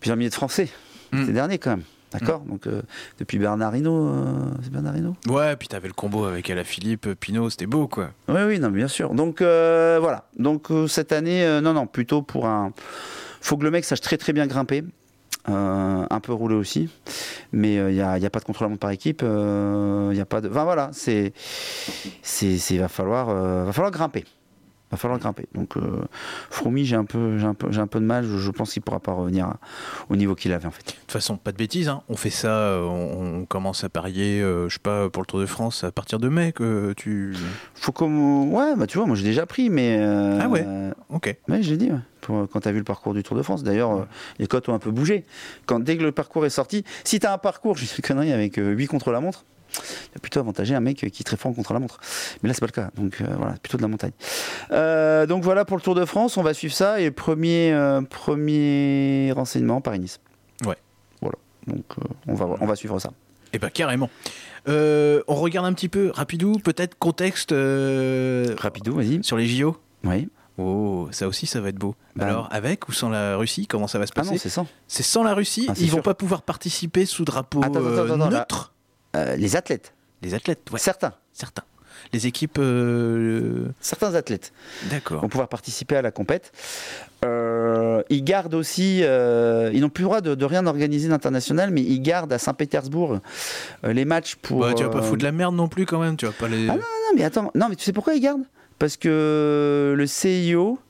[0.00, 0.68] plusieurs milliers de Français
[1.12, 1.26] mm.
[1.26, 1.84] ces derniers quand même.
[2.12, 2.42] D'accord?
[2.44, 2.48] Mm.
[2.48, 2.68] Donc,
[3.20, 4.12] depuis Bernardino,
[4.64, 5.14] c'est Bernardino?
[5.28, 8.10] Ouais, puis t'avais le combo avec Philippe, Pinot, c'était beau, quoi.
[8.26, 9.14] Oui, oui, non, bien sûr.
[9.14, 10.24] Donc, voilà.
[10.36, 12.72] Donc, cette année, non, non, plutôt pour un.
[13.40, 14.82] Faut que le mec sache très, très bien grimper.
[15.48, 16.90] Euh, un peu roulé aussi,
[17.52, 20.20] mais il euh, n'y a, a, pas de contrôle à par équipe, il euh, y
[20.20, 20.50] a pas de.
[20.50, 21.32] Enfin voilà, c'est,
[22.22, 23.26] c'est, va falloir,
[23.64, 24.24] va falloir grimper.
[24.90, 25.46] va falloir grimper.
[25.54, 26.02] Donc euh,
[26.50, 28.26] Froumi, j'ai un peu, j'ai un peu, j'ai un peu de mal.
[28.26, 29.54] Je, pense qu'il pourra pas revenir
[30.10, 30.84] au niveau qu'il avait en fait.
[30.84, 31.88] De toute façon, pas de bêtises.
[31.88, 32.02] Hein.
[32.10, 35.46] On fait ça, on, commence à parier, euh, je sais pas, pour le Tour de
[35.46, 37.34] France à partir de mai que tu.
[37.74, 39.96] Faut comme, ouais, bah tu vois, moi j'ai déjà pris, mais.
[40.00, 40.66] Euh, ah ouais.
[41.08, 41.34] Ok.
[41.48, 41.90] Ouais, j'ai dit.
[42.20, 43.62] Pour, quand tu as vu le parcours du Tour de France.
[43.62, 44.06] D'ailleurs,
[44.38, 45.24] les cotes ont un peu bougé.
[45.66, 48.32] Quand, dès que le parcours est sorti, si tu as un parcours, je suis connerie,
[48.32, 49.44] avec 8 contre la montre,
[49.78, 52.00] il a plutôt avantagé un mec qui est très fort contre la montre.
[52.42, 52.90] Mais là, c'est pas le cas.
[52.96, 54.12] Donc euh, voilà, plutôt de la montagne.
[54.72, 57.00] Euh, donc voilà pour le Tour de France, on va suivre ça.
[57.00, 60.20] Et premier, euh, premier renseignement, Paris-Nice.
[60.66, 60.76] Ouais.
[61.20, 61.36] Voilà.
[61.66, 61.84] Donc
[62.26, 63.10] on, va, on va suivre ça.
[63.52, 64.10] Et eh ben carrément.
[64.66, 67.50] on regarde un petit peu, rapidou, peut-être contexte.
[67.50, 69.22] rapidou, vas-y.
[69.24, 70.28] Sur les JO Oui.
[70.60, 71.94] Oh, ça aussi, ça va être beau.
[72.14, 72.26] Bah.
[72.26, 74.66] Alors, avec ou sans la Russie, comment ça va se passer Ah non, c'est sans.
[74.86, 75.66] C'est sans la Russie.
[75.68, 78.74] Ah, Ils vont pas pouvoir participer sous drapeau neutre.
[79.16, 79.94] Euh, les athlètes.
[80.22, 80.78] Les athlètes, ouais.
[80.78, 81.14] Certains.
[81.32, 81.64] Certains.
[82.12, 82.58] Les équipes.
[82.58, 84.52] Euh, Certains athlètes.
[84.90, 85.22] D'accord.
[85.22, 86.52] Vont pouvoir participer à la compète.
[87.24, 88.98] Euh, ils gardent aussi.
[89.00, 93.20] ils n'ont plus le droit de, rien organiser d'international, mais ils gardent à Saint-Pétersbourg
[93.82, 94.74] les matchs pour.
[94.74, 96.16] tu vas pas foutre de la merde non plus quand même.
[96.16, 96.68] Tu vas pas les.
[96.68, 97.50] Ah non, non, mais attends.
[97.54, 98.44] Non, mais tu sais pourquoi ils gardent?
[98.80, 100.80] Parce que le CIO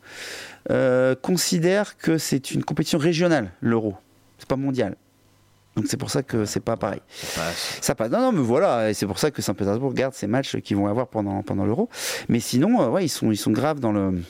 [1.20, 3.97] considère que c'est une compétition régionale, l'euro.
[4.38, 4.97] C'est pas mondial.
[5.76, 7.01] Donc c'est pour ça que c'est pas pareil.
[7.11, 7.78] Ça passe.
[7.80, 8.11] Ça passe.
[8.11, 10.88] Non, non, mais voilà, et c'est pour ça que Saint-Pétersbourg garde ces matchs qu'ils vont
[10.88, 11.88] avoir pendant, pendant l'Euro.
[12.28, 14.20] Mais sinon, euh, ouais, ils sont, ils sont graves dans le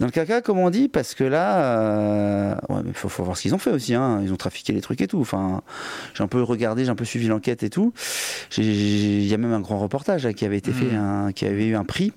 [0.00, 3.36] dans le caca, comme on dit, parce que là, euh, ouais, mais faut, faut voir
[3.36, 3.94] ce qu'ils ont fait aussi.
[3.94, 4.20] Hein.
[4.22, 5.20] Ils ont trafiqué les trucs et tout.
[5.20, 5.62] Enfin,
[6.14, 7.92] j'ai un peu regardé, j'ai un peu suivi l'enquête et tout.
[8.56, 11.32] Il y a même un grand reportage qui avait été fait, hmm.
[11.32, 12.12] qui avait eu un prix.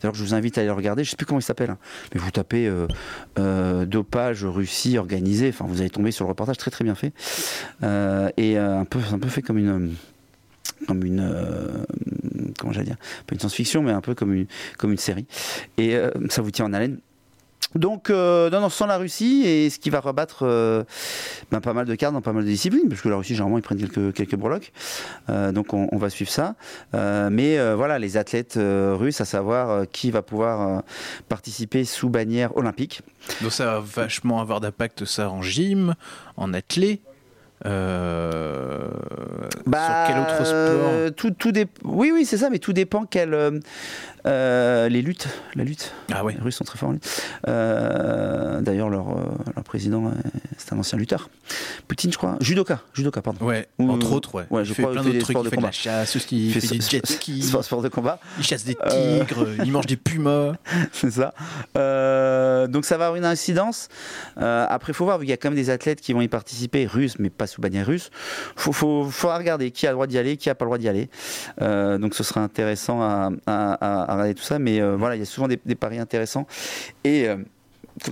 [0.00, 1.04] D'ailleurs, je vous invite à aller le regarder.
[1.04, 1.78] Je sais plus comment il s'appelle, hein.
[2.14, 2.86] mais vous tapez euh,
[3.38, 5.50] euh, dopage Russie organisé.
[5.50, 7.12] Enfin, vous allez tomber sur le reportage très très bien fait
[8.36, 9.94] et un peu un peu fait comme une
[10.86, 11.84] comme une
[12.58, 12.96] comment j'allais dire?
[13.26, 14.46] Pas une science-fiction mais un peu comme une
[14.78, 15.26] comme une série
[15.76, 15.96] et
[16.30, 16.98] ça vous tient en haleine
[17.74, 20.82] donc, euh, non, non, sans la Russie, et ce qui va rebattre euh,
[21.50, 23.58] ben, pas mal de cartes dans pas mal de disciplines, parce que la Russie, généralement,
[23.58, 24.72] ils prennent quelques, quelques breloques.
[25.28, 26.54] Euh, donc, on, va suivre ça.
[26.92, 30.82] mais voilà, les athlètes russes, à savoir qui va pouvoir
[31.28, 33.02] participer sous bannière olympique.
[33.42, 35.94] Donc, ça va vachement avoir d'impact, ça, en gym,
[36.36, 37.00] en athlète
[37.66, 38.88] euh,
[39.66, 41.52] bah, sur quel autre sport tout, tout
[41.84, 43.34] Oui, oui, c'est ça, mais tout dépend quel.
[43.34, 43.58] Euh,
[44.26, 45.94] euh, les luttes, la lutte.
[46.12, 46.34] Ah oui.
[46.34, 47.22] Les Russes sont très forts en lutte.
[47.46, 49.06] D'ailleurs, leur,
[49.54, 50.12] leur, président,
[50.58, 51.30] c'est un ancien lutteur.
[51.88, 52.36] Poutine, je crois.
[52.40, 53.44] Judoka, judoka, pardon.
[53.44, 54.44] Ouais, entre autres, ouais.
[54.50, 55.38] ouais je il fait plein d'autres trucs.
[55.42, 57.42] Il fait de la chasse, il, fait, du jet ski.
[57.42, 58.20] Sport, de combat.
[58.38, 60.52] Il chasse des tigres, il mange des pumas.
[60.92, 61.32] c'est ça.
[62.68, 63.88] donc ça va avoir une incidence.
[64.36, 66.86] après, il faut voir, qu'il y a quand même des athlètes qui vont y participer,
[66.86, 68.10] russes, mais pas sous bannière russe.
[68.56, 70.88] Faut, faut, regarder qui a le droit d'y aller, qui a pas le droit d'y
[70.88, 71.08] aller.
[71.60, 73.30] Euh, donc ce sera intéressant à,
[74.08, 74.58] regarder tout ça.
[74.58, 76.46] Mais euh, voilà, il y a souvent des, paris intéressants.
[77.04, 77.36] Et euh,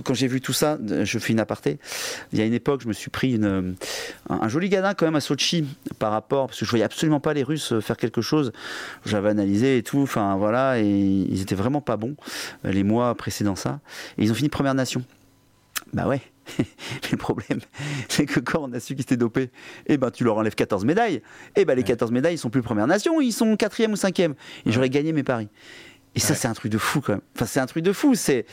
[0.03, 1.79] quand j'ai vu tout ça, je fais une aparté.
[2.31, 3.39] Il y a une époque, je me suis pris
[4.29, 5.65] un, joli gadin quand même à Sochi
[5.97, 8.51] par rapport, parce que je voyais absolument pas les Russes faire quelque chose.
[9.05, 12.15] J'avais analysé et tout, enfin voilà, et ils étaient vraiment pas bons
[12.63, 13.79] les mois précédant ça.
[14.17, 15.03] Et ils ont fini première nation.
[15.93, 16.21] Bah ouais.
[16.59, 17.59] Mais le problème,
[18.07, 19.49] c'est que quand on a su qu'ils étaient dopés,
[19.87, 21.15] eh ben, tu leur enlèves 14 médailles.
[21.55, 23.95] Et eh ben, les 14 médailles, ils sont plus première nation, ils sont quatrième ou
[23.95, 24.35] cinquième.
[24.65, 25.49] Et j'aurais gagné mes paris.
[26.15, 27.21] Et ça, c'est un truc de fou quand même.
[27.35, 28.15] Enfin, c'est un truc de fou.
[28.15, 28.45] C'est,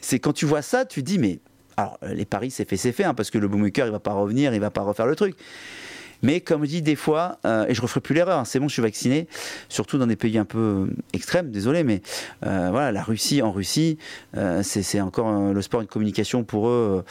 [0.00, 1.40] c'est quand tu vois ça, tu dis, mais
[1.76, 4.12] alors, les paris, c'est fait, c'est fait, hein, parce que le boommaker, il va pas
[4.12, 5.34] revenir, il va pas refaire le truc.
[6.22, 8.68] Mais comme je dis des fois, euh, et je referai plus l'erreur, hein, c'est bon,
[8.68, 9.26] je suis vacciné,
[9.68, 12.02] surtout dans des pays un peu euh, extrêmes, désolé, mais
[12.46, 13.98] euh, voilà, la Russie, en Russie,
[14.62, 17.04] c'est encore le sport une communication pour eux.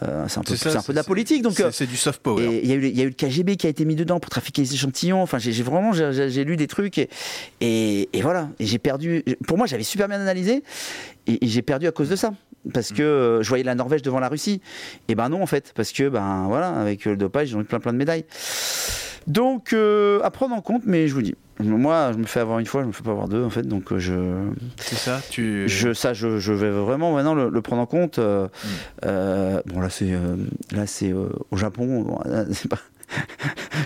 [0.00, 1.42] c'est un, peu, un peu de la politique.
[1.42, 2.60] Donc, c'est du soft power.
[2.62, 4.74] Il y, y, a eu le KGB qui a été mis dedans pour trafiquer les
[4.74, 5.22] échantillons.
[5.22, 7.08] Enfin, j'ai vraiment j'ai lu des trucs et,
[7.60, 8.48] et, et voilà.
[8.58, 9.24] Et j'ai perdu.
[9.46, 10.62] Pour moi, j'avais super bien analysé
[11.26, 12.32] et j'ai perdu à cause de ça
[12.72, 14.60] parce que euh, je voyais la Norvège devant la Russie.
[15.08, 17.64] Et ben non, en fait, parce que, ben voilà, avec le dopage, ils ont eu
[17.64, 18.24] plein plein de médailles.
[19.26, 22.58] Donc, euh, à prendre en compte, mais je vous dis, moi, je me fais avoir
[22.60, 24.14] une fois, je me fais pas avoir deux, en fait, donc euh, je.
[24.76, 25.68] C'est ça, tu.
[25.68, 28.18] Je, ça, je, je vais vraiment maintenant le, prendre en compte.
[28.18, 28.48] Mm.
[29.02, 30.12] bon, là, c'est
[30.70, 32.02] là, c'est au Japon.
[32.02, 32.20] Bon,
[32.52, 32.78] c'est pas.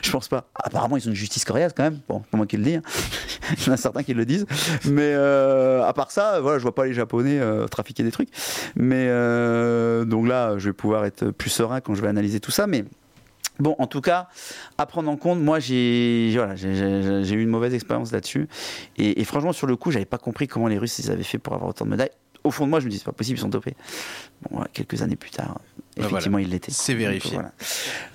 [0.03, 0.49] je pense pas.
[0.55, 2.01] Apparemment, ils ont une justice coréenne quand même.
[2.09, 2.75] Bon, pas moi qui le dis.
[2.77, 2.83] Hein.
[3.59, 4.47] Il y en a certains qui le disent.
[4.85, 8.31] Mais euh, à part ça, voilà, je vois pas les Japonais euh, trafiquer des trucs.
[8.77, 12.51] Mais euh, donc là, je vais pouvoir être plus serein quand je vais analyser tout
[12.51, 12.67] ça.
[12.67, 12.85] Mais
[13.59, 14.29] Bon, en tout cas,
[14.79, 18.49] à prendre en compte, moi j'ai voilà, eu une mauvaise expérience là-dessus.
[18.97, 21.55] Et, franchement, sur le coup, j'avais pas compris comment les Russes ils avaient fait pour
[21.55, 22.11] avoir autant de médailles.
[22.43, 23.75] Au fond de moi, je me dis, c'est pas possible, ils sont dopés.
[24.51, 25.61] Bon, quelques années plus tard,
[25.97, 26.73] bah effectivement, il l'était.
[26.73, 27.39] C'est vérifié.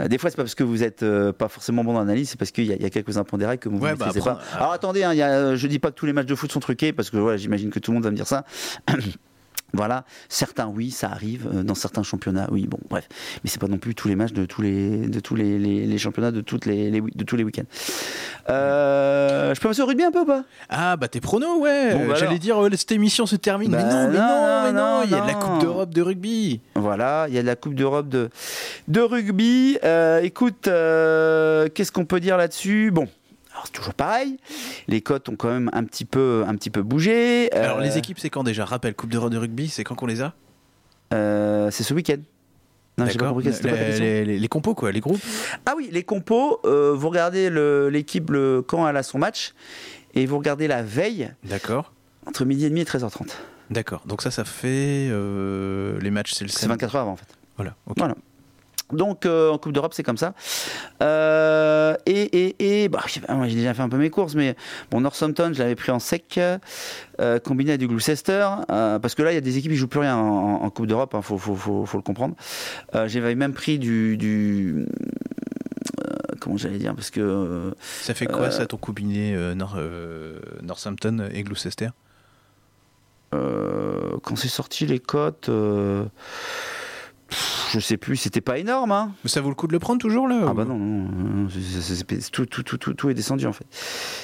[0.03, 2.49] des fois, c'est pas parce que vous êtes pas forcément bon dans l'analyse, c'est parce
[2.49, 4.39] qu'il y, a quelques impondérables que vous ne bah, maîtrisez pas.
[4.55, 6.59] Alors attendez, hein, y a, je dis pas que tous les matchs de foot sont
[6.59, 8.45] truqués, parce que voilà, j'imagine que tout le monde va me dire ça.
[9.75, 13.07] Voilà, certains oui, ça arrive euh, dans certains championnats, oui, bon, bref,
[13.43, 15.97] mais c'est pas non plus tous les matchs de tous les de tous les, les,
[15.97, 17.65] championnats de toutes les, de tous les week-ends.
[18.49, 20.43] Euh, je peux passer au rugby un peu ou pas?
[20.69, 22.07] Ah bah t'es prono, ouais.
[22.07, 25.01] Bah J'allais dire euh, cette émission se termine, mais bah non, mais non, mais non,
[25.03, 26.61] il y a de la Coupe d'Europe de rugby.
[26.75, 28.29] Voilà, il y a de la Coupe d'Europe de
[28.87, 29.77] de rugby.
[30.23, 32.91] écoute, qu'est-ce qu'on peut dire là-dessus?
[32.91, 33.09] Bon,
[33.65, 34.37] c'est toujours pareil.
[34.87, 37.51] Les cotes ont quand même un petit peu, un petit peu bougé.
[37.51, 38.65] Alors les euh, équipes, c'est quand déjà?
[38.65, 40.33] Rappel, Coupe d'Europe de rugby, c'est quand qu'on les a?
[41.13, 42.17] Euh, C'est ce week-end.
[42.97, 43.41] D'accord.
[43.41, 45.19] Les, les, les, compos, quoi, les groupes?
[45.65, 47.49] Ah oui, les compos, euh, vous regardez
[47.91, 49.53] l'équipe le, quand elle a son match
[50.13, 51.29] et vous regardez la veille.
[51.43, 51.91] D'accord.
[52.25, 53.31] Entre midi et demi et 13h30.
[53.69, 54.03] D'accord.
[54.05, 55.09] Donc ça, ça fait.
[55.09, 57.27] les matchs, c'est le C'est 24 heures avant, en fait.
[57.57, 57.75] Voilà.
[57.97, 58.15] Voilà.
[58.95, 60.33] Donc euh, en Coupe d'Europe, c'est comme ça.
[61.01, 64.55] Euh, et et, et bah, moi j'ai déjà fait un peu mes courses, mais
[64.91, 69.31] bon, Northampton, je l'avais pris en sec, euh, combiné à du Gloucester, parce que là,
[69.31, 71.37] il y a des équipes qui jouent plus rien en, Coupe d'Europe, il hein, faut,
[71.37, 72.35] faut, faut, faut, le comprendre.
[73.05, 74.17] J'avais même pris du.
[74.17, 74.85] du
[76.39, 77.73] comment j'allais dire Parce que.
[78.01, 79.37] Ça fait quoi ça, ton combiné
[80.63, 81.89] Northampton et Gloucester?
[83.31, 85.49] Quand c'est sorti les cotes
[87.75, 88.91] je sais plus, c'était pas énorme.
[88.91, 89.11] Hein.
[89.23, 91.47] Mais ça vaut le coup de le prendre toujours là Ah bah non, non,
[92.31, 93.65] tout, tout, tout, tout, est descendu en fait.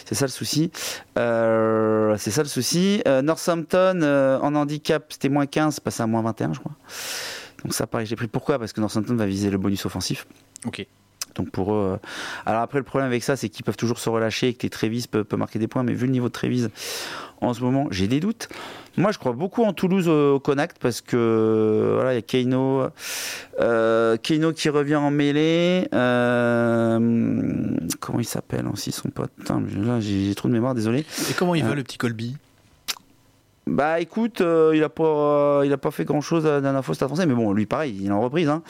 [0.05, 0.71] C'est ça le souci.
[1.17, 3.01] Euh, c'est ça le souci.
[3.07, 6.71] Euh, Northampton euh, en handicap, c'était moins 15, c'est passé à moins 21 je crois.
[7.63, 8.57] Donc ça pareil, j'ai pris pourquoi?
[8.57, 10.25] Parce que Northampton va viser le bonus offensif.
[10.65, 10.85] Ok.
[11.35, 11.99] Donc pour eux.
[12.45, 14.69] Alors après, le problème avec ça, c'est qu'ils peuvent toujours se relâcher et que les
[14.69, 15.83] Trévis peuvent, marquer des points.
[15.83, 16.67] Mais vu le niveau de Trévis
[17.41, 18.49] en ce moment, j'ai des doutes.
[18.97, 22.87] Moi, je crois beaucoup en Toulouse au, Connacht parce que voilà, il y a Keino,
[23.59, 25.87] euh, Keino qui revient en mêlée.
[25.93, 26.99] Euh,
[27.99, 29.31] comment il s'appelle aussi son pote?
[29.99, 30.99] J'ai trop de mémoire, désolé.
[31.29, 32.37] Et comment il va euh, le petit Colby?
[33.67, 36.61] Bah écoute, euh, il a pas, euh, il a pas fait grand chose à la
[36.61, 38.49] dernière fois Français, mais bon, lui pareil, il est en reprise.
[38.49, 38.63] Hein.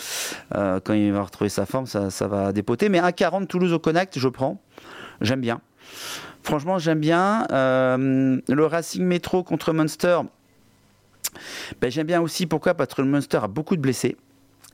[0.56, 2.90] Euh, quand il va retrouver sa forme, ça, ça va dépoter.
[2.90, 4.62] Mais 1,40 Toulouse au Connect, je prends.
[5.22, 5.62] J'aime bien.
[6.44, 7.46] Franchement, j'aime bien.
[7.50, 10.20] le Racing Métro contre Munster,
[11.80, 12.46] ben, j'aime bien aussi.
[12.46, 12.74] Pourquoi?
[12.74, 14.18] Parce que le Munster a beaucoup de blessés.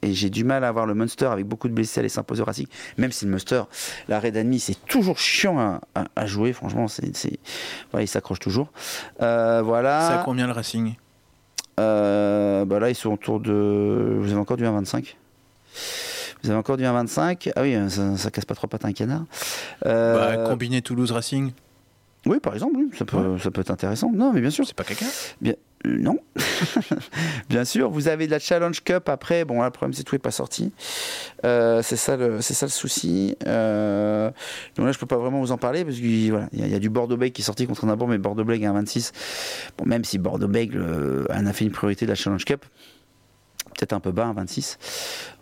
[0.04, 2.46] Et j'ai du mal à avoir le Munster avec beaucoup de blessés aller s'imposer au
[2.46, 2.68] Racing.
[2.98, 3.64] Même si le Munster,
[4.08, 6.54] l'arrêt d'admis, c'est toujours chiant à, jouer.
[6.54, 7.12] Franchement, c'est,
[7.92, 8.72] voilà, il s'accroche toujours.
[9.22, 10.08] Euh, voilà.
[10.08, 10.96] C'est à combien le Racing?
[11.80, 14.18] Euh, bah Là, ils sont autour de.
[14.20, 15.16] Vous avez encore du 1,25
[16.44, 19.24] vous avez encore du 1,25 Ah oui, ça, ça, casse pas trop pattes un canard.
[19.86, 21.52] Euh, bah, combiner Toulouse Racing
[22.28, 24.12] oui, par exemple, ça, peut, ça peut être intéressant.
[24.14, 24.66] Non, mais bien sûr.
[24.66, 25.06] C'est pas caca
[25.40, 25.54] Bien,
[25.86, 26.18] euh, non.
[27.50, 29.46] bien sûr, vous avez de la Challenge Cup après.
[29.46, 30.74] Bon, là, le problème, c'est que tout n'est pas sorti.
[31.46, 33.36] Euh, c'est ça, le, ça le souci.
[33.46, 34.30] Euh,
[34.76, 36.90] donc là, je peux pas vraiment vous en parler parce qu'il voilà, y, a du
[36.90, 39.14] Bordeaux-Bègles qui est sorti contre Nabor, mais Bordeaux-Bègles a un 26.
[39.78, 42.66] Bon, même si Bordeaux-Bègles en a fait une priorité de la Challenge Cup,
[43.78, 44.78] peut-être un peu bas, un 26.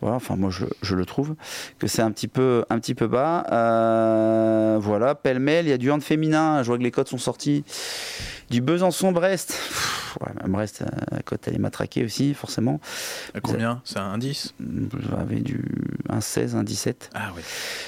[0.01, 1.36] Voilà, enfin moi je, le trouve
[1.79, 3.45] que c'est un petit peu un petit peu bas.
[3.51, 6.61] Euh, voilà, pêle-mêle, il y a du hand féminin.
[6.61, 7.63] Je vois que les cotes sont sorties.
[8.49, 9.57] Du Besançon-Brest.
[10.21, 12.79] Ouais, Brest, euh, la cote elle est matraquée aussi, forcément.
[13.33, 13.81] À combien?
[13.83, 14.53] C'est un 10
[15.09, 15.63] J'avais du
[16.09, 17.09] 1,16, 1,17.
[17.15, 17.41] Ah oui.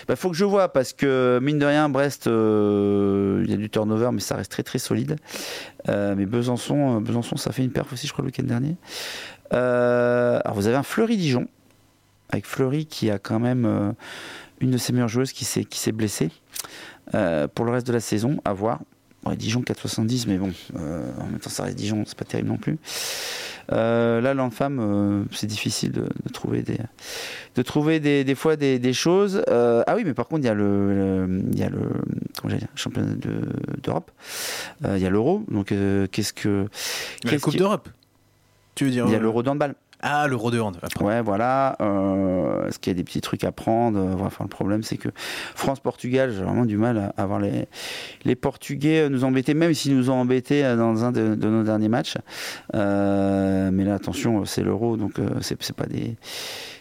[0.08, 3.58] Bah, faut que je vois parce que mine de rien, Brest, euh, il y a
[3.58, 5.18] du turnover, mais ça reste très très solide.
[5.88, 8.76] mais Besançon, Besançon, ça fait une perf aussi, je crois, le week-end dernier.
[9.54, 11.48] Euh, alors vous avez un Fleury Dijon,
[12.30, 13.92] avec Fleury qui a quand même euh,
[14.60, 16.30] une de ses meilleures joueuses qui s'est, qui s'est blessée
[17.16, 18.80] euh, pour le reste de la saison, à voir.
[19.36, 22.78] Dijon 4,70, mais bon, en même temps ça reste Dijon, c'est pas terrible non plus.
[23.68, 26.78] là, l'enfant, c'est difficile de, trouver des,
[27.56, 29.44] de trouver des, des fois des, des choses.
[29.50, 31.90] ah oui, mais par contre, il y a le, il y a le
[32.76, 33.16] championnat
[33.84, 34.12] d'Europe,
[34.86, 35.44] il y a l'Euro.
[35.50, 35.74] Donc,
[36.12, 36.70] qu'est-ce que,
[37.26, 37.90] la Coupe d'Europe
[38.86, 39.76] il y a l'euro de handball.
[40.02, 40.78] Ah, l'euro de hand.
[41.02, 41.76] Ouais, voilà.
[41.82, 45.10] Euh, est-ce qu'il y a des petits trucs à prendre Enfin, le problème, c'est que
[45.56, 47.68] France-Portugal, j'ai vraiment du mal à avoir les,
[48.24, 52.16] les Portugais nous embêter, même s'ils nous ont embêtés dans un de, nos derniers matchs.
[52.76, 56.16] Euh, mais là, attention, c'est l'euro, donc euh, c'est pas des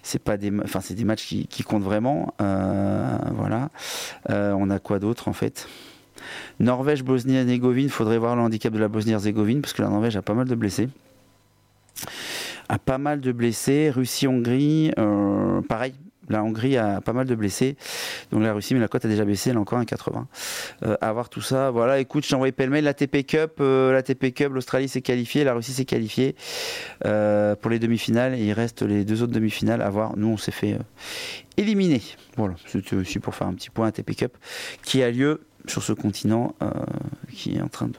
[0.03, 3.71] c'est pas des enfin c'est des matchs qui, qui comptent vraiment voilà
[4.29, 5.67] on a quoi d'autre en fait?
[6.61, 10.35] Norvège Bosnie-Herzégovine faudrait voir le handicap de la Bosnie-Herzégovine parce que la Norvège a pas
[10.35, 10.89] mal de blessés
[12.69, 13.91] a pas mal de blessés.
[13.91, 15.95] Russie-Hongrie, euh, pareil.
[16.29, 17.77] La Hongrie a pas mal de blessés.
[18.31, 20.27] Donc la Russie, mais la cote a déjà baissé, elle a encore un 80.
[20.85, 21.71] Euh, voir tout ça.
[21.71, 23.59] Voilà, écoute, je envoyé pêle-mêle la TP Cup.
[23.61, 26.35] Euh, la TP Cup, l'Australie s'est qualifiée, la Russie s'est qualifiée
[27.05, 28.39] euh, pour les demi-finales.
[28.39, 30.17] Il reste les deux autres demi-finales à voir.
[30.17, 30.79] Nous, on s'est fait
[31.57, 32.03] éliminer.
[32.37, 34.37] Voilà, c'était aussi pour faire un petit point à TP Cup
[34.83, 36.55] qui a lieu sur ce continent
[37.33, 37.95] qui est en train de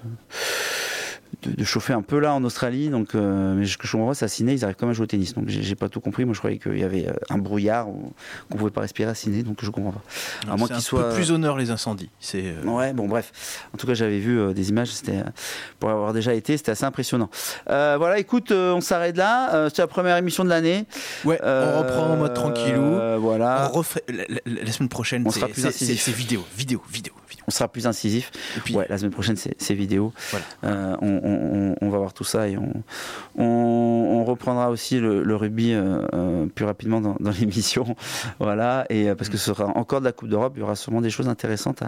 [1.43, 2.89] de, chauffer un peu là en Australie.
[2.89, 4.95] Donc, euh, mais ce que je comprends c'est à Sydney, ils arrivent quand même à
[4.95, 5.34] jouer au tennis.
[5.34, 6.25] Donc, j'ai pas tout compris.
[6.25, 7.88] Moi, je croyais qu'il y avait euh, un brouillard
[8.49, 9.43] qu'on pouvait pas respirer à Sydney.
[9.43, 10.51] Donc, je comprends pas.
[10.51, 12.09] À moins qu'il soit plus nord les incendies.
[12.19, 12.43] C'est.
[12.43, 13.61] Euh, ouais, bon, bref.
[13.73, 14.89] En tout cas, j'avais vu des images.
[14.89, 15.23] C'était
[15.80, 17.30] pour avoir déjà été, c'était assez impressionnant.
[17.67, 19.69] voilà, écoute, on s'arrête là.
[19.69, 20.86] c'est la première émission de l'année.
[21.25, 21.39] Ouais.
[21.43, 23.19] on reprend en mode tranquillou.
[23.19, 23.69] voilà.
[23.71, 24.03] On refait
[24.45, 25.23] la, semaine prochaine.
[25.25, 27.13] On sera plus C'est vidéo, vidéo, vidéo
[27.48, 28.32] on sera plus incisif.
[28.58, 30.14] Et puis, ouais, la semaine prochaine, c'est vidéo.
[30.66, 32.58] Euh, on, va voir tout ça et
[33.38, 37.95] on, reprendra aussi le, rugby euh, euh, plus rapidement dans, l'émission.
[38.39, 41.02] voilà, et parce que ce sera encore de la Coupe d'Europe, il y aura sûrement
[41.02, 41.82] des choses intéressantes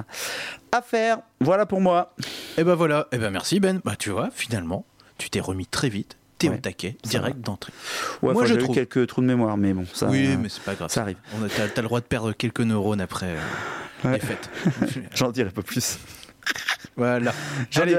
[0.72, 1.20] à, faire.
[1.42, 2.14] Voilà pour moi.
[2.20, 3.82] Et eh ben voilà, et eh ben merci Ben.
[3.84, 4.86] Bah tu vois, finalement,
[5.18, 7.74] tu t'es remis très vite t'es au taquet, direct d'entrée.
[8.22, 10.08] Moi, j'ai eu quelques trous de mémoire, mais bon, ça.
[10.08, 10.90] Oui, mais c'est pas grave.
[10.90, 11.18] Ça arrive.
[11.58, 13.36] T'as as le droit de perdre quelques neurones après
[14.06, 14.20] ouais.
[15.16, 16.00] J'en dirai pas plus.
[16.96, 17.32] Voilà.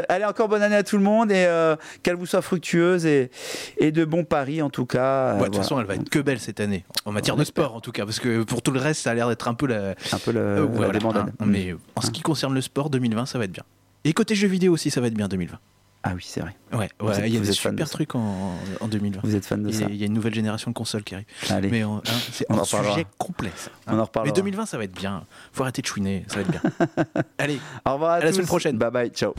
[0.09, 0.25] Allez.
[0.25, 3.31] encore bonne année à tout le monde et euh, qu'elle vous soit fructueuse et,
[3.79, 5.39] et, de bons paris en tout cas.
[5.39, 7.81] de toute façon, elle va être que belle cette année en matière de sport en
[7.81, 9.95] tout cas, parce que pour tout le reste, ça a l'air d'être un peu la,
[10.13, 10.69] un peu la, euh,
[11.15, 11.27] hein.
[11.47, 13.65] mais en ce qui concerne le sport, 2020, ça va être bien.
[14.05, 15.59] Et côté jeux vidéo aussi, ça va être bien 2020.
[16.03, 16.57] Ah oui, c'est vrai.
[16.73, 19.21] Ouais, ouais il y a des super trucs en, en, 2020.
[19.23, 21.27] Vous êtes fan de ça Il y a une nouvelle génération de consoles qui arrive.
[21.51, 21.69] Allez.
[21.69, 22.01] Mais hein,
[22.33, 23.69] c'est un sujet complexe.
[23.87, 24.33] On en reparlera.
[24.33, 25.25] Mais 2020, ça va être bien.
[25.53, 26.63] Faut arrêter de chouiner, ça va être bien.
[27.39, 28.79] Allez, au revoir à, la semaine prochaine.
[28.79, 29.35] Bye bye, ciao.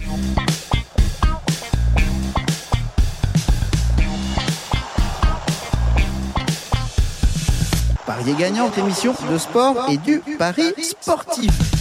[8.05, 11.80] Parier gagnant, émission de sport et du pari sportif.